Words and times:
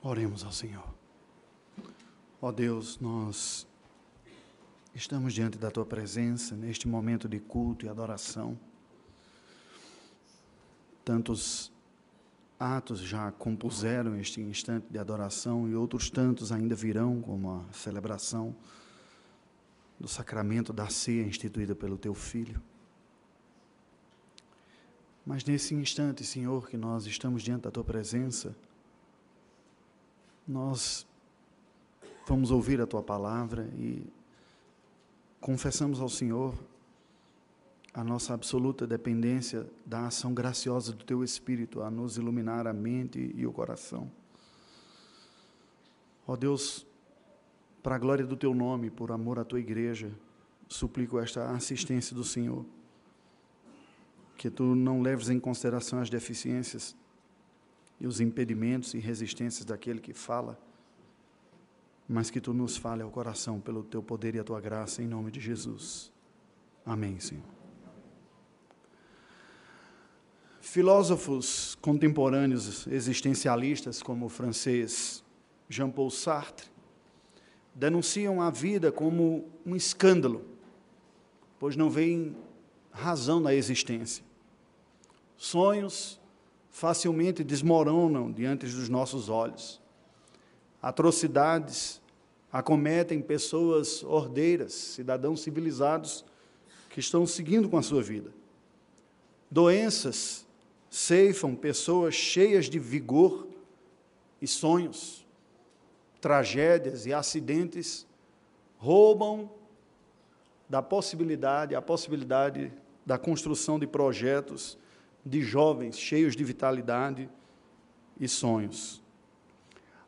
Oremos 0.00 0.44
ao 0.44 0.52
Senhor. 0.52 0.94
Ó 2.40 2.52
Deus, 2.52 3.00
nós 3.00 3.66
estamos 4.94 5.34
diante 5.34 5.58
da 5.58 5.72
tua 5.72 5.84
presença 5.84 6.54
neste 6.54 6.86
momento 6.86 7.28
de 7.28 7.40
culto 7.40 7.84
e 7.84 7.88
adoração. 7.88 8.56
Tantos 11.04 11.72
atos 12.60 13.00
já 13.00 13.32
compuseram 13.32 14.14
este 14.14 14.40
instante 14.40 14.86
de 14.88 14.98
adoração 14.98 15.68
e 15.68 15.74
outros 15.74 16.08
tantos 16.08 16.52
ainda 16.52 16.76
virão, 16.76 17.20
como 17.20 17.50
a 17.50 17.72
celebração 17.72 18.54
do 19.98 20.06
sacramento 20.06 20.72
da 20.72 20.88
ceia 20.88 21.24
instituída 21.24 21.74
pelo 21.74 21.98
teu 21.98 22.14
filho. 22.14 22.62
Mas 25.26 25.44
nesse 25.44 25.74
instante, 25.74 26.24
Senhor, 26.24 26.68
que 26.68 26.76
nós 26.76 27.04
estamos 27.06 27.42
diante 27.42 27.62
da 27.62 27.70
tua 27.72 27.82
presença, 27.82 28.54
nós 30.48 31.06
vamos 32.26 32.50
ouvir 32.50 32.80
a 32.80 32.86
tua 32.86 33.02
palavra 33.02 33.68
e 33.76 34.02
confessamos 35.40 36.00
ao 36.00 36.08
Senhor 36.08 36.54
a 37.92 38.02
nossa 38.02 38.32
absoluta 38.32 38.86
dependência 38.86 39.66
da 39.84 40.06
ação 40.06 40.32
graciosa 40.32 40.92
do 40.92 41.04
teu 41.04 41.22
Espírito 41.22 41.82
a 41.82 41.90
nos 41.90 42.16
iluminar 42.16 42.66
a 42.66 42.72
mente 42.72 43.32
e 43.34 43.46
o 43.46 43.52
coração. 43.52 44.10
Ó 46.26 46.34
Deus, 46.36 46.86
para 47.82 47.96
a 47.96 47.98
glória 47.98 48.26
do 48.26 48.36
teu 48.36 48.54
nome, 48.54 48.90
por 48.90 49.12
amor 49.12 49.38
à 49.38 49.44
tua 49.44 49.60
igreja, 49.60 50.10
suplico 50.68 51.18
esta 51.18 51.50
assistência 51.50 52.14
do 52.14 52.24
Senhor. 52.24 52.64
Que 54.36 54.48
tu 54.48 54.74
não 54.74 55.02
leves 55.02 55.28
em 55.28 55.40
consideração 55.40 55.98
as 55.98 56.08
deficiências 56.08 56.94
e 58.00 58.06
os 58.06 58.20
impedimentos 58.20 58.94
e 58.94 58.98
resistências 58.98 59.64
daquele 59.64 60.00
que 60.00 60.12
fala, 60.12 60.58
mas 62.08 62.30
que 62.30 62.40
tu 62.40 62.54
nos 62.54 62.76
fale 62.76 63.02
ao 63.02 63.10
coração 63.10 63.60
pelo 63.60 63.82
teu 63.82 64.02
poder 64.02 64.34
e 64.34 64.38
a 64.38 64.44
tua 64.44 64.60
graça, 64.60 65.02
em 65.02 65.06
nome 65.06 65.30
de 65.30 65.40
Jesus. 65.40 66.12
Amém, 66.84 67.20
Senhor. 67.20 67.44
Filósofos 70.60 71.76
contemporâneos 71.80 72.86
existencialistas, 72.86 74.02
como 74.02 74.26
o 74.26 74.28
francês 74.28 75.24
Jean-Paul 75.68 76.10
Sartre, 76.10 76.66
denunciam 77.74 78.42
a 78.42 78.50
vida 78.50 78.90
como 78.90 79.48
um 79.64 79.76
escândalo, 79.76 80.44
pois 81.58 81.76
não 81.76 81.88
veem 81.88 82.36
razão 82.90 83.40
na 83.40 83.54
existência. 83.54 84.24
Sonhos, 85.36 86.17
facilmente 86.78 87.42
desmoronam 87.42 88.30
diante 88.30 88.64
dos 88.64 88.88
nossos 88.88 89.28
olhos. 89.28 89.80
Atrocidades 90.80 92.00
acometem 92.52 93.20
pessoas 93.20 94.04
ordeiras, 94.04 94.74
cidadãos 94.74 95.40
civilizados 95.40 96.24
que 96.90 97.00
estão 97.00 97.26
seguindo 97.26 97.68
com 97.68 97.76
a 97.78 97.82
sua 97.82 98.00
vida. 98.00 98.30
Doenças 99.50 100.46
ceifam 100.88 101.56
pessoas 101.56 102.14
cheias 102.14 102.66
de 102.66 102.78
vigor 102.78 103.48
e 104.40 104.46
sonhos. 104.46 105.26
Tragédias 106.20 107.06
e 107.06 107.12
acidentes 107.12 108.06
roubam 108.76 109.50
da 110.68 110.80
possibilidade, 110.80 111.74
a 111.74 111.82
possibilidade 111.82 112.72
da 113.04 113.18
construção 113.18 113.80
de 113.80 113.86
projetos 113.88 114.78
de 115.24 115.42
jovens 115.42 115.98
cheios 115.98 116.34
de 116.34 116.44
vitalidade 116.44 117.28
e 118.18 118.28
sonhos. 118.28 119.02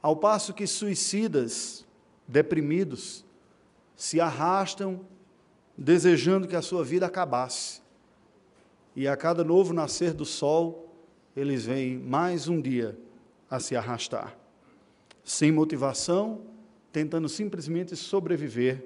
Ao 0.02 0.16
passo 0.16 0.54
que 0.54 0.66
suicidas, 0.66 1.86
deprimidos, 2.26 3.24
se 3.96 4.20
arrastam 4.20 5.04
desejando 5.76 6.46
que 6.46 6.56
a 6.56 6.62
sua 6.62 6.84
vida 6.84 7.06
acabasse. 7.06 7.80
E 8.94 9.08
a 9.08 9.16
cada 9.16 9.42
novo 9.42 9.72
nascer 9.72 10.12
do 10.12 10.24
sol, 10.24 10.94
eles 11.36 11.64
veem 11.64 11.98
mais 11.98 12.48
um 12.48 12.60
dia 12.60 12.98
a 13.48 13.60
se 13.60 13.74
arrastar. 13.76 14.36
Sem 15.24 15.52
motivação, 15.52 16.42
tentando 16.92 17.28
simplesmente 17.28 17.94
sobreviver 17.96 18.84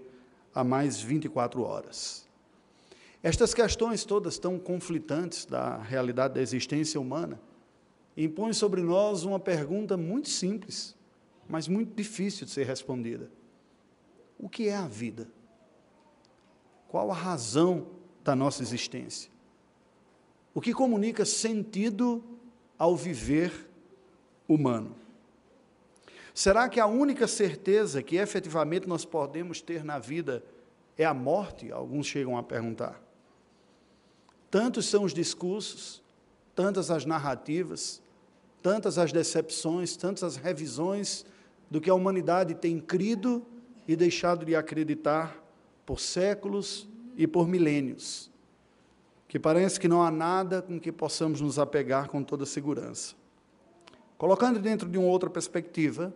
a 0.54 0.62
mais 0.62 1.00
24 1.00 1.62
horas. 1.62 2.28
Estas 3.24 3.54
questões 3.54 4.04
todas 4.04 4.38
tão 4.38 4.58
conflitantes 4.58 5.46
da 5.46 5.78
realidade 5.78 6.34
da 6.34 6.42
existência 6.42 7.00
humana 7.00 7.40
impõem 8.14 8.52
sobre 8.52 8.82
nós 8.82 9.24
uma 9.24 9.40
pergunta 9.40 9.96
muito 9.96 10.28
simples, 10.28 10.94
mas 11.48 11.66
muito 11.66 11.94
difícil 11.94 12.44
de 12.44 12.52
ser 12.52 12.66
respondida: 12.66 13.30
O 14.38 14.46
que 14.46 14.68
é 14.68 14.76
a 14.76 14.86
vida? 14.86 15.26
Qual 16.86 17.10
a 17.10 17.14
razão 17.14 17.86
da 18.22 18.36
nossa 18.36 18.62
existência? 18.62 19.30
O 20.52 20.60
que 20.60 20.74
comunica 20.74 21.24
sentido 21.24 22.22
ao 22.78 22.94
viver 22.94 23.70
humano? 24.46 24.94
Será 26.34 26.68
que 26.68 26.78
a 26.78 26.86
única 26.86 27.26
certeza 27.26 28.02
que 28.02 28.16
efetivamente 28.16 28.86
nós 28.86 29.06
podemos 29.06 29.62
ter 29.62 29.82
na 29.82 29.98
vida 29.98 30.44
é 30.98 31.06
a 31.06 31.14
morte? 31.14 31.72
Alguns 31.72 32.06
chegam 32.06 32.36
a 32.36 32.42
perguntar. 32.42 33.03
Tantos 34.54 34.86
são 34.86 35.02
os 35.02 35.12
discursos, 35.12 36.00
tantas 36.54 36.88
as 36.88 37.04
narrativas, 37.04 38.00
tantas 38.62 38.98
as 38.98 39.10
decepções, 39.10 39.96
tantas 39.96 40.22
as 40.22 40.36
revisões 40.36 41.26
do 41.68 41.80
que 41.80 41.90
a 41.90 41.94
humanidade 41.94 42.54
tem 42.54 42.78
crido 42.78 43.44
e 43.88 43.96
deixado 43.96 44.46
de 44.46 44.54
acreditar 44.54 45.42
por 45.84 45.98
séculos 45.98 46.86
e 47.16 47.26
por 47.26 47.48
milênios, 47.48 48.30
que 49.26 49.40
parece 49.40 49.80
que 49.80 49.88
não 49.88 50.00
há 50.00 50.08
nada 50.08 50.62
com 50.62 50.78
que 50.78 50.92
possamos 50.92 51.40
nos 51.40 51.58
apegar 51.58 52.06
com 52.08 52.22
toda 52.22 52.46
segurança. 52.46 53.16
Colocando 54.16 54.60
dentro 54.60 54.88
de 54.88 54.96
uma 54.96 55.08
outra 55.08 55.28
perspectiva, 55.28 56.14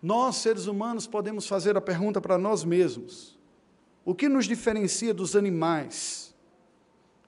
nós, 0.00 0.36
seres 0.36 0.66
humanos, 0.66 1.08
podemos 1.08 1.48
fazer 1.48 1.76
a 1.76 1.80
pergunta 1.80 2.20
para 2.20 2.38
nós 2.38 2.62
mesmos: 2.62 3.36
o 4.04 4.14
que 4.14 4.28
nos 4.28 4.46
diferencia 4.46 5.12
dos 5.12 5.34
animais? 5.34 6.32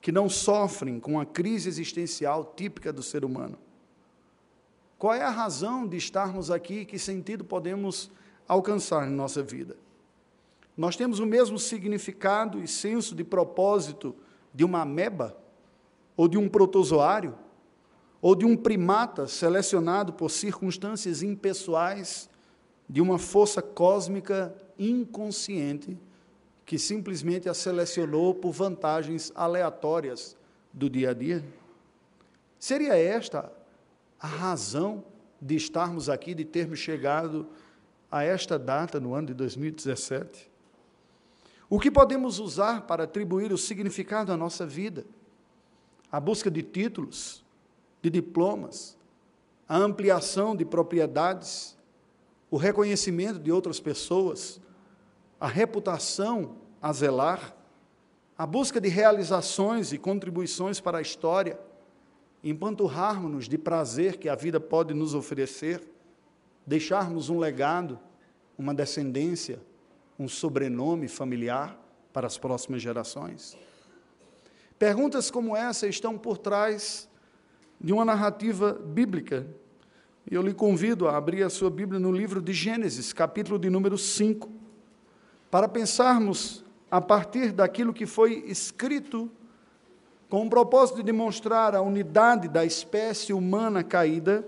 Que 0.06 0.12
não 0.12 0.28
sofrem 0.28 1.00
com 1.00 1.18
a 1.18 1.26
crise 1.26 1.68
existencial 1.68 2.54
típica 2.56 2.92
do 2.92 3.02
ser 3.02 3.24
humano. 3.24 3.58
Qual 4.96 5.12
é 5.12 5.24
a 5.24 5.30
razão 5.30 5.84
de 5.84 5.96
estarmos 5.96 6.48
aqui? 6.48 6.84
Que 6.84 6.96
sentido 6.96 7.44
podemos 7.44 8.08
alcançar 8.46 9.08
em 9.08 9.10
nossa 9.10 9.42
vida? 9.42 9.76
Nós 10.76 10.94
temos 10.94 11.18
o 11.18 11.26
mesmo 11.26 11.58
significado 11.58 12.62
e 12.62 12.68
senso 12.68 13.16
de 13.16 13.24
propósito 13.24 14.14
de 14.54 14.64
uma 14.64 14.82
ameba, 14.82 15.36
ou 16.16 16.28
de 16.28 16.38
um 16.38 16.48
protozoário, 16.48 17.34
ou 18.22 18.36
de 18.36 18.46
um 18.46 18.56
primata 18.56 19.26
selecionado 19.26 20.12
por 20.12 20.30
circunstâncias 20.30 21.20
impessoais 21.20 22.30
de 22.88 23.00
uma 23.00 23.18
força 23.18 23.60
cósmica 23.60 24.54
inconsciente 24.78 25.98
que 26.66 26.78
simplesmente 26.80 27.48
a 27.48 27.54
selecionou 27.54 28.34
por 28.34 28.50
vantagens 28.50 29.32
aleatórias 29.36 30.36
do 30.72 30.90
dia 30.90 31.10
a 31.10 31.14
dia? 31.14 31.44
Seria 32.58 32.98
esta 32.98 33.52
a 34.18 34.26
razão 34.26 35.04
de 35.40 35.54
estarmos 35.54 36.08
aqui, 36.08 36.34
de 36.34 36.44
termos 36.44 36.80
chegado 36.80 37.46
a 38.10 38.24
esta 38.24 38.58
data 38.58 38.98
no 38.98 39.14
ano 39.14 39.28
de 39.28 39.34
2017? 39.34 40.50
O 41.70 41.78
que 41.78 41.90
podemos 41.90 42.40
usar 42.40 42.82
para 42.82 43.04
atribuir 43.04 43.52
o 43.52 43.58
significado 43.58 44.32
à 44.32 44.36
nossa 44.36 44.66
vida? 44.66 45.04
A 46.10 46.18
busca 46.18 46.50
de 46.50 46.62
títulos, 46.62 47.44
de 48.02 48.10
diplomas, 48.10 48.96
a 49.68 49.76
ampliação 49.76 50.56
de 50.56 50.64
propriedades, 50.64 51.76
o 52.50 52.56
reconhecimento 52.56 53.38
de 53.38 53.52
outras 53.52 53.78
pessoas, 53.78 54.60
a 55.40 55.46
reputação 55.46 56.56
a 56.80 56.92
zelar, 56.92 57.54
a 58.38 58.46
busca 58.46 58.80
de 58.80 58.88
realizações 58.88 59.92
e 59.92 59.98
contribuições 59.98 60.80
para 60.80 60.98
a 60.98 61.02
história, 61.02 61.58
empanturrarmos-nos 62.44 63.48
de 63.48 63.58
prazer 63.58 64.18
que 64.18 64.28
a 64.28 64.34
vida 64.34 64.60
pode 64.60 64.94
nos 64.94 65.14
oferecer, 65.14 65.82
deixarmos 66.66 67.28
um 67.28 67.38
legado, 67.38 67.98
uma 68.58 68.74
descendência, 68.74 69.60
um 70.18 70.28
sobrenome 70.28 71.08
familiar 71.08 71.78
para 72.12 72.26
as 72.26 72.38
próximas 72.38 72.82
gerações. 72.82 73.56
Perguntas 74.78 75.30
como 75.30 75.56
essa 75.56 75.86
estão 75.86 76.18
por 76.18 76.38
trás 76.38 77.08
de 77.80 77.92
uma 77.92 78.04
narrativa 78.04 78.72
bíblica. 78.72 79.46
E 80.30 80.34
eu 80.34 80.42
lhe 80.42 80.52
convido 80.52 81.08
a 81.08 81.16
abrir 81.16 81.42
a 81.42 81.50
sua 81.50 81.70
Bíblia 81.70 82.00
no 82.00 82.12
livro 82.12 82.42
de 82.42 82.52
Gênesis, 82.52 83.12
capítulo 83.12 83.58
de 83.58 83.70
número 83.70 83.96
5 83.96 84.55
para 85.56 85.68
pensarmos 85.68 86.62
a 86.90 87.00
partir 87.00 87.50
daquilo 87.50 87.94
que 87.94 88.04
foi 88.04 88.44
escrito 88.46 89.30
com 90.28 90.44
o 90.44 90.50
propósito 90.50 90.96
de 90.96 91.04
demonstrar 91.04 91.74
a 91.74 91.80
unidade 91.80 92.46
da 92.46 92.62
espécie 92.62 93.32
humana 93.32 93.82
caída, 93.82 94.46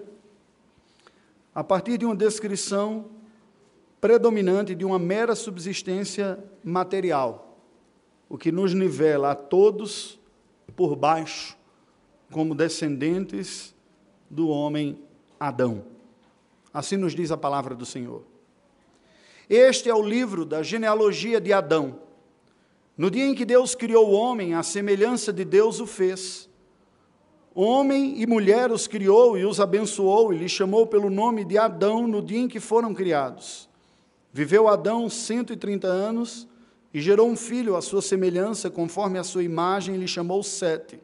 a 1.54 1.64
partir 1.64 1.96
de 1.96 2.04
uma 2.04 2.14
descrição 2.14 3.06
predominante 3.98 4.74
de 4.74 4.84
uma 4.84 4.98
mera 4.98 5.34
subsistência 5.34 6.38
material, 6.62 7.58
o 8.28 8.36
que 8.36 8.52
nos 8.52 8.74
nivela 8.74 9.30
a 9.30 9.34
todos 9.34 10.20
por 10.76 10.94
baixo 10.94 11.56
como 12.30 12.54
descendentes 12.54 13.74
do 14.28 14.48
homem 14.48 15.02
Adão. 15.40 15.86
Assim 16.70 16.98
nos 16.98 17.14
diz 17.14 17.30
a 17.30 17.36
palavra 17.38 17.74
do 17.74 17.86
Senhor. 17.86 18.24
Este 19.48 19.88
é 19.88 19.94
o 19.94 20.02
livro 20.02 20.44
da 20.44 20.62
genealogia 20.62 21.40
de 21.40 21.54
Adão. 21.54 22.00
No 22.96 23.10
dia 23.10 23.24
em 23.24 23.34
que 23.34 23.46
Deus 23.46 23.74
criou 23.74 24.10
o 24.10 24.12
homem, 24.12 24.54
a 24.54 24.62
semelhança 24.62 25.32
de 25.32 25.44
Deus 25.44 25.80
o 25.80 25.86
fez. 25.86 26.48
Homem 27.54 28.20
e 28.20 28.26
mulher 28.26 28.70
os 28.70 28.86
criou 28.86 29.38
e 29.38 29.46
os 29.46 29.58
abençoou 29.58 30.34
e 30.34 30.38
lhe 30.38 30.48
chamou 30.48 30.86
pelo 30.86 31.08
nome 31.08 31.44
de 31.44 31.56
Adão 31.56 32.06
no 32.06 32.20
dia 32.20 32.40
em 32.40 32.48
que 32.48 32.60
foram 32.60 32.92
criados. 32.92 33.68
Viveu 34.32 34.68
Adão 34.68 35.08
130 35.08 35.88
anos 35.88 36.46
e 36.92 37.00
gerou 37.00 37.28
um 37.28 37.36
filho 37.36 37.74
à 37.74 37.80
sua 37.80 38.02
semelhança, 38.02 38.68
conforme 38.68 39.18
a 39.18 39.24
sua 39.24 39.42
imagem, 39.42 39.94
e 39.94 39.98
lhe 39.98 40.08
chamou 40.08 40.42
Sete. 40.42 41.00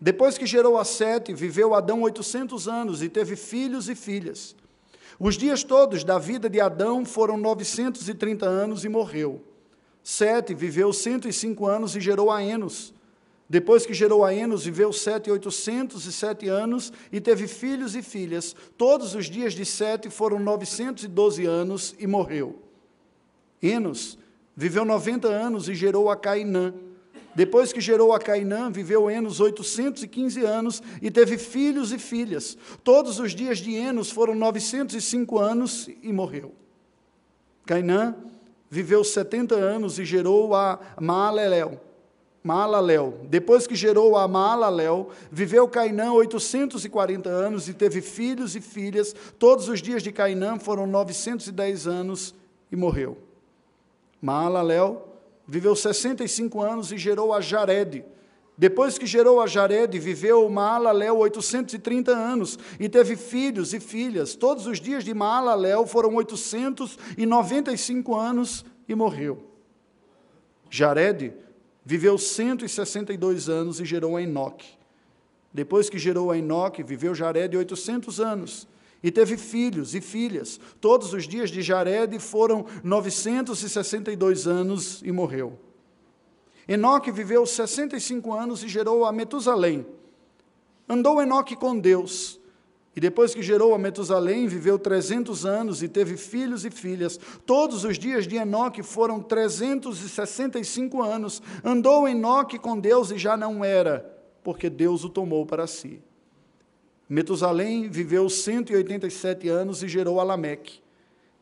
Depois 0.00 0.38
que 0.38 0.46
gerou 0.46 0.78
a 0.78 0.84
Sete, 0.84 1.34
viveu 1.34 1.74
Adão 1.74 2.00
800 2.02 2.66
anos 2.66 3.02
e 3.02 3.08
teve 3.10 3.36
filhos 3.36 3.88
e 3.88 3.94
filhas. 3.94 4.56
Os 5.20 5.36
dias 5.36 5.62
todos 5.62 6.02
da 6.02 6.18
vida 6.18 6.48
de 6.48 6.62
Adão 6.62 7.04
foram 7.04 7.36
930 7.36 8.46
anos 8.46 8.86
e 8.86 8.88
morreu. 8.88 9.44
Sete 10.02 10.54
viveu 10.54 10.94
105 10.94 11.66
anos 11.66 11.94
e 11.94 12.00
gerou 12.00 12.30
a 12.30 12.42
Enos. 12.42 12.94
Depois 13.46 13.84
que 13.84 13.92
gerou 13.92 14.24
a 14.24 14.32
Enos, 14.32 14.64
viveu 14.64 14.90
sete 14.94 15.30
oitocentos 15.30 16.06
e 16.06 16.12
sete 16.12 16.48
anos 16.48 16.90
e 17.12 17.20
teve 17.20 17.46
filhos 17.46 17.94
e 17.94 18.00
filhas. 18.00 18.56
Todos 18.78 19.14
os 19.14 19.26
dias 19.26 19.52
de 19.52 19.66
Sete 19.66 20.08
foram 20.08 20.38
912 20.38 21.44
anos 21.44 21.94
e 21.98 22.06
morreu. 22.06 22.58
Enos 23.60 24.16
viveu 24.56 24.84
90 24.84 25.28
anos 25.28 25.68
e 25.68 25.74
gerou 25.74 26.08
a 26.08 26.16
Cainã. 26.16 26.72
Depois 27.34 27.72
que 27.72 27.80
gerou 27.80 28.12
a 28.12 28.18
Cainã, 28.18 28.70
viveu 28.70 29.10
Enos 29.10 29.40
815 29.40 30.44
anos 30.44 30.82
e 31.00 31.10
teve 31.10 31.38
filhos 31.38 31.92
e 31.92 31.98
filhas. 31.98 32.56
Todos 32.82 33.20
os 33.20 33.34
dias 33.34 33.58
de 33.58 33.74
Enos 33.74 34.10
foram 34.10 34.34
905 34.34 35.38
anos 35.38 35.88
e 36.02 36.12
morreu. 36.12 36.52
Cainã 37.64 38.16
viveu 38.68 39.04
70 39.04 39.54
anos 39.54 39.98
e 39.98 40.04
gerou 40.04 40.54
a 40.54 40.78
Maalalel. 41.00 41.80
Maalalel. 42.42 43.18
Depois 43.28 43.66
que 43.66 43.74
gerou 43.74 44.16
a 44.16 44.26
Maalalel, 44.26 45.10
viveu 45.30 45.68
Cainã 45.68 46.12
840 46.12 47.28
anos 47.28 47.68
e 47.68 47.74
teve 47.74 48.00
filhos 48.00 48.56
e 48.56 48.60
filhas. 48.60 49.14
Todos 49.38 49.68
os 49.68 49.82
dias 49.82 50.02
de 50.02 50.10
Cainã 50.10 50.58
foram 50.58 50.86
910 50.86 51.86
anos 51.86 52.34
e 52.72 52.76
morreu. 52.76 53.18
Maalalel 54.22 55.09
viveu 55.50 55.74
65 55.74 56.62
anos 56.62 56.92
e 56.92 56.96
gerou 56.96 57.34
a 57.34 57.40
Jared. 57.40 58.04
Depois 58.56 58.96
que 58.96 59.04
gerou 59.04 59.40
a 59.40 59.48
Jared, 59.48 59.98
viveu 59.98 60.48
Maalalel 60.48 61.18
830 61.18 62.12
anos 62.12 62.56
e 62.78 62.88
teve 62.88 63.16
filhos 63.16 63.74
e 63.74 63.80
filhas. 63.80 64.36
Todos 64.36 64.68
os 64.68 64.80
dias 64.80 65.02
de 65.02 65.12
Maalalel 65.12 65.84
foram 65.86 66.14
895 66.14 68.14
anos 68.14 68.64
e 68.88 68.94
morreu. 68.94 69.42
Jared 70.70 71.32
viveu 71.84 72.16
162 72.16 73.48
anos 73.48 73.80
e 73.80 73.84
gerou 73.84 74.16
a 74.16 74.22
Enoque. 74.22 74.68
Depois 75.52 75.90
que 75.90 75.98
gerou 75.98 76.30
a 76.30 76.38
Enoque, 76.38 76.84
viveu 76.84 77.12
Jared 77.12 77.56
800 77.56 78.20
anos 78.20 78.68
e 79.02 79.10
teve 79.10 79.36
filhos 79.36 79.94
e 79.94 80.00
filhas. 80.00 80.60
Todos 80.80 81.12
os 81.12 81.26
dias 81.26 81.50
de 81.50 81.62
Jared 81.62 82.18
foram 82.18 82.66
962 82.82 84.46
anos 84.46 85.00
e 85.04 85.10
morreu. 85.10 85.58
Enoque 86.68 87.10
viveu 87.10 87.44
65 87.44 88.32
anos 88.32 88.62
e 88.62 88.68
gerou 88.68 89.04
a 89.04 89.12
Metusalém. 89.12 89.86
Andou 90.88 91.20
Enoque 91.20 91.56
com 91.56 91.78
Deus. 91.78 92.38
E 92.94 93.00
depois 93.00 93.32
que 93.32 93.42
gerou 93.42 93.72
a 93.72 93.78
Metusalém, 93.78 94.48
viveu 94.48 94.78
300 94.78 95.46
anos 95.46 95.82
e 95.82 95.88
teve 95.88 96.16
filhos 96.16 96.64
e 96.64 96.70
filhas. 96.70 97.18
Todos 97.46 97.84
os 97.84 97.98
dias 97.98 98.26
de 98.26 98.36
Enoque 98.36 98.82
foram 98.82 99.20
365 99.20 101.00
anos. 101.00 101.40
Andou 101.64 102.08
Enoque 102.08 102.58
com 102.58 102.78
Deus 102.78 103.12
e 103.12 103.18
já 103.18 103.36
não 103.36 103.64
era, 103.64 104.04
porque 104.42 104.68
Deus 104.68 105.04
o 105.04 105.08
tomou 105.08 105.46
para 105.46 105.66
si. 105.68 106.02
Metusalém 107.10 107.88
viveu 107.88 108.30
187 108.30 109.48
anos 109.48 109.82
e 109.82 109.88
gerou 109.88 110.20
Alameque. 110.20 110.80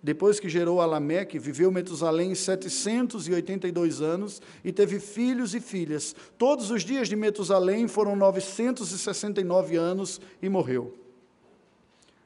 Depois 0.02 0.40
que 0.40 0.48
gerou 0.48 0.80
Alameque, 0.80 1.38
viveu 1.38 1.70
Metusalém 1.70 2.34
782 2.34 4.00
anos 4.00 4.40
e 4.64 4.72
teve 4.72 4.98
filhos 4.98 5.54
e 5.54 5.60
filhas. 5.60 6.16
Todos 6.38 6.70
os 6.70 6.82
dias 6.82 7.06
de 7.06 7.16
Metusalém 7.16 7.86
foram 7.86 8.16
969 8.16 9.76
anos 9.76 10.18
e 10.40 10.48
morreu. 10.48 10.96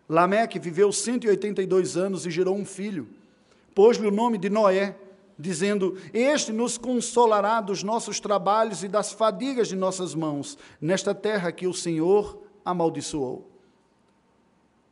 Lameque 0.09 0.61
viveu 0.61 0.93
182 0.93 1.97
anos 1.97 2.25
e 2.25 2.31
gerou 2.31 2.55
um 2.55 2.65
filho. 2.65 3.09
Pôs-lhe 3.75 4.07
o 4.07 4.13
nome 4.13 4.39
de 4.39 4.49
Noé, 4.49 4.95
dizendo: 5.37 5.97
Este 6.15 6.53
nos 6.53 6.79
consolará 6.79 7.61
dos 7.61 7.83
nossos 7.83 8.21
trabalhos 8.21 8.85
e 8.85 8.89
das 8.89 9.11
fadigas 9.11 9.67
de 9.67 9.75
nossas 9.75 10.15
mãos, 10.15 10.57
nesta 10.81 11.13
terra 11.13 11.51
que 11.51 11.67
o 11.67 11.75
Senhor 11.75 12.42
amaldiçoou. 12.65 13.51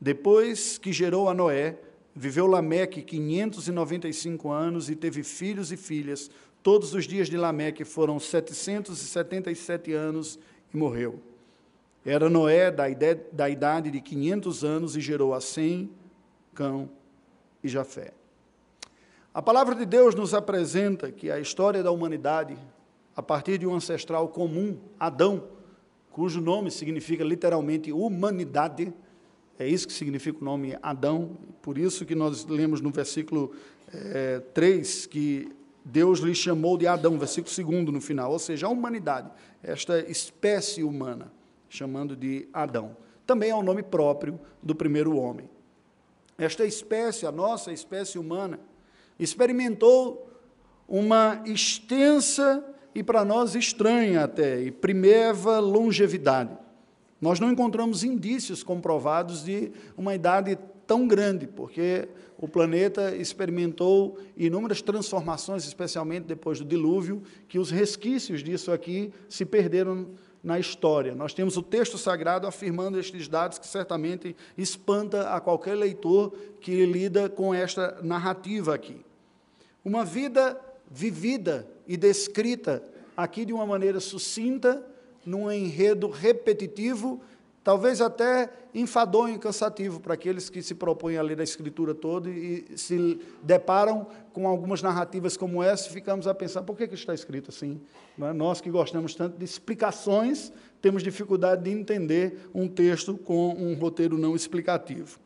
Depois 0.00 0.78
que 0.78 0.92
gerou 0.92 1.28
a 1.28 1.34
Noé, 1.34 1.78
viveu 2.14 2.46
Lameque 2.46 3.02
595 3.02 4.50
anos 4.50 4.88
e 4.88 4.96
teve 4.96 5.22
filhos 5.22 5.70
e 5.70 5.76
filhas. 5.76 6.30
Todos 6.62 6.94
os 6.94 7.06
dias 7.06 7.28
de 7.28 7.36
Lameque 7.36 7.84
foram 7.84 8.18
777 8.18 9.92
anos 9.92 10.38
e 10.72 10.76
morreu. 10.76 11.20
Era 12.04 12.30
Noé 12.30 12.70
da, 12.70 13.48
idade 13.48 13.90
de 13.90 14.00
500 14.00 14.64
anos 14.64 14.96
e 14.96 15.00
gerou 15.00 15.34
a 15.34 15.40
Sem, 15.40 15.90
Cão 16.54 16.88
e 17.62 17.68
Jafé. 17.68 18.12
A 19.32 19.42
palavra 19.42 19.74
de 19.74 19.84
Deus 19.84 20.14
nos 20.14 20.34
apresenta 20.34 21.12
que 21.12 21.30
a 21.30 21.38
história 21.38 21.82
da 21.82 21.90
humanidade, 21.90 22.56
a 23.14 23.22
partir 23.22 23.58
de 23.58 23.66
um 23.66 23.74
ancestral 23.74 24.28
comum, 24.28 24.78
Adão, 24.98 25.44
cujo 26.10 26.40
nome 26.40 26.70
significa 26.70 27.24
literalmente 27.24 27.92
humanidade, 27.92 28.92
é 29.58 29.66
isso 29.66 29.86
que 29.86 29.92
significa 29.92 30.38
o 30.40 30.44
nome 30.44 30.76
Adão, 30.82 31.36
por 31.62 31.78
isso 31.78 32.04
que 32.04 32.14
nós 32.14 32.46
lemos 32.46 32.80
no 32.80 32.90
versículo 32.90 33.52
é, 33.92 34.36
eh, 34.36 34.40
3 34.54 35.06
que 35.06 35.48
Deus 35.84 36.20
lhe 36.20 36.34
chamou 36.34 36.76
de 36.76 36.86
Adão, 36.86 37.18
versículo 37.18 37.84
2 37.84 37.94
no 37.94 38.00
final, 38.00 38.32
ou 38.32 38.38
seja, 38.38 38.66
a 38.66 38.70
humanidade, 38.70 39.30
esta 39.62 39.98
espécie 40.10 40.82
humana, 40.82 41.32
chamando 41.68 42.16
de 42.16 42.48
Adão. 42.52 42.96
Também 43.26 43.50
é 43.50 43.54
o 43.54 43.62
nome 43.62 43.82
próprio 43.82 44.40
do 44.62 44.74
primeiro 44.74 45.16
homem. 45.16 45.48
Esta 46.36 46.64
espécie, 46.64 47.26
a 47.26 47.32
nossa 47.32 47.72
espécie 47.72 48.18
humana, 48.18 48.58
experimentou 49.18 50.30
uma 50.88 51.42
extensa 51.46 52.64
e 52.94 53.02
para 53.02 53.24
nós 53.24 53.54
estranha 53.54 54.24
até, 54.24 54.60
e 54.60 54.70
primeva 54.70 55.58
longevidade. 55.58 56.56
Nós 57.20 57.38
não 57.38 57.50
encontramos 57.50 58.02
indícios 58.02 58.62
comprovados 58.62 59.44
de 59.44 59.70
uma 59.96 60.14
idade 60.14 60.58
tão 60.86 61.06
grande, 61.06 61.46
porque 61.46 62.08
o 62.38 62.48
planeta 62.48 63.14
experimentou 63.14 64.18
inúmeras 64.36 64.80
transformações, 64.80 65.64
especialmente 65.64 66.24
depois 66.24 66.58
do 66.58 66.64
dilúvio, 66.64 67.22
que 67.46 67.58
os 67.58 67.70
resquícios 67.70 68.42
disso 68.42 68.72
aqui 68.72 69.12
se 69.28 69.44
perderam 69.44 70.08
na 70.42 70.58
história. 70.58 71.14
Nós 71.14 71.34
temos 71.34 71.56
o 71.58 71.62
texto 71.62 71.98
sagrado 71.98 72.46
afirmando 72.46 72.98
estes 72.98 73.28
dados 73.28 73.58
que 73.58 73.66
certamente 73.66 74.34
espanta 74.56 75.34
a 75.34 75.40
qualquer 75.40 75.74
leitor 75.74 76.32
que 76.60 76.86
lida 76.86 77.28
com 77.28 77.54
esta 77.54 77.98
narrativa 78.02 78.74
aqui. 78.74 79.04
Uma 79.84 80.04
vida 80.04 80.58
vivida 80.90 81.66
e 81.86 81.96
descrita 81.96 82.82
aqui 83.16 83.44
de 83.44 83.52
uma 83.52 83.64
maneira 83.64 84.00
sucinta, 84.00 84.84
num 85.24 85.50
enredo 85.50 86.08
repetitivo, 86.08 87.20
talvez 87.62 88.00
até 88.00 88.50
enfadonho 88.74 89.34
e 89.34 89.38
cansativo 89.38 90.00
para 90.00 90.14
aqueles 90.14 90.48
que 90.48 90.62
se 90.62 90.74
propõem 90.74 91.16
a 91.16 91.22
ler 91.22 91.40
a 91.40 91.44
Escritura 91.44 91.94
toda 91.94 92.30
e 92.30 92.66
se 92.76 93.20
deparam 93.42 94.06
com 94.32 94.48
algumas 94.48 94.80
narrativas 94.80 95.36
como 95.36 95.62
essa, 95.62 95.90
ficamos 95.90 96.26
a 96.26 96.34
pensar, 96.34 96.62
por 96.62 96.76
que, 96.76 96.88
que 96.88 96.94
está 96.94 97.12
escrito 97.12 97.50
assim? 97.50 97.80
É? 98.20 98.32
Nós 98.32 98.60
que 98.60 98.70
gostamos 98.70 99.14
tanto 99.14 99.38
de 99.38 99.44
explicações, 99.44 100.52
temos 100.80 101.02
dificuldade 101.02 101.64
de 101.64 101.70
entender 101.70 102.50
um 102.54 102.66
texto 102.66 103.16
com 103.18 103.50
um 103.50 103.74
roteiro 103.74 104.16
não 104.16 104.34
explicativo. 104.34 105.18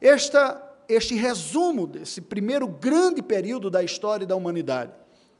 Esta, 0.00 0.71
este 0.88 1.14
resumo 1.14 1.86
desse 1.86 2.20
primeiro 2.20 2.66
grande 2.66 3.22
período 3.22 3.70
da 3.70 3.82
história 3.82 4.26
da 4.26 4.36
humanidade, 4.36 4.92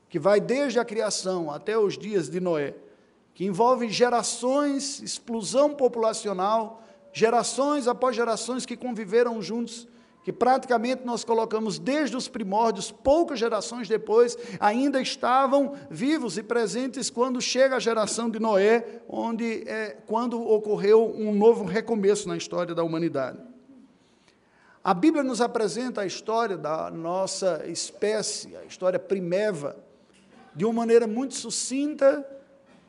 que 0.08 0.18
vai 0.18 0.40
desde 0.40 0.78
a 0.78 0.84
criação 0.84 1.50
até 1.50 1.76
os 1.76 1.96
dias 1.96 2.28
de 2.28 2.40
Noé, 2.40 2.75
que 3.34 3.44
envolve 3.44 3.88
gerações, 3.88 5.00
explosão 5.00 5.75
populacional, 5.75 6.82
gerações 7.12 7.87
após 7.87 8.14
gerações 8.14 8.66
que 8.66 8.76
conviveram 8.76 9.40
juntos, 9.40 9.88
que 10.22 10.32
praticamente 10.32 11.04
nós 11.04 11.25
colocamos 11.25 11.78
desde 11.78 12.16
os 12.16 12.28
primórdios, 12.28 12.92
poucas 12.92 13.38
gerações 13.38 13.88
depois, 13.88 14.37
ainda 14.61 15.00
estavam 15.00 15.75
vivos 15.90 16.38
e 16.38 16.42
presentes 16.42 17.11
quando 17.11 17.40
chega 17.40 17.76
a 17.76 17.80
geração 17.80 18.30
de 18.30 18.38
Noé, 18.38 19.02
onde 19.08 19.68
é, 19.68 19.96
quando 20.06 20.40
ocorreu 20.40 21.12
um 21.16 21.34
novo 21.34 21.64
recomeço 21.64 22.28
na 22.28 22.37
história 22.37 22.75
da 22.75 22.84
humanidade. 22.84 23.51
A 24.84 24.92
Bíblia 24.92 25.22
nos 25.22 25.40
apresenta 25.40 26.00
a 26.00 26.06
história 26.06 26.56
da 26.56 26.90
nossa 26.90 27.64
espécie, 27.68 28.56
a 28.56 28.64
história 28.64 28.98
primeva, 28.98 29.76
de 30.56 30.64
uma 30.64 30.74
maneira 30.74 31.06
muito 31.06 31.34
sucinta, 31.36 32.26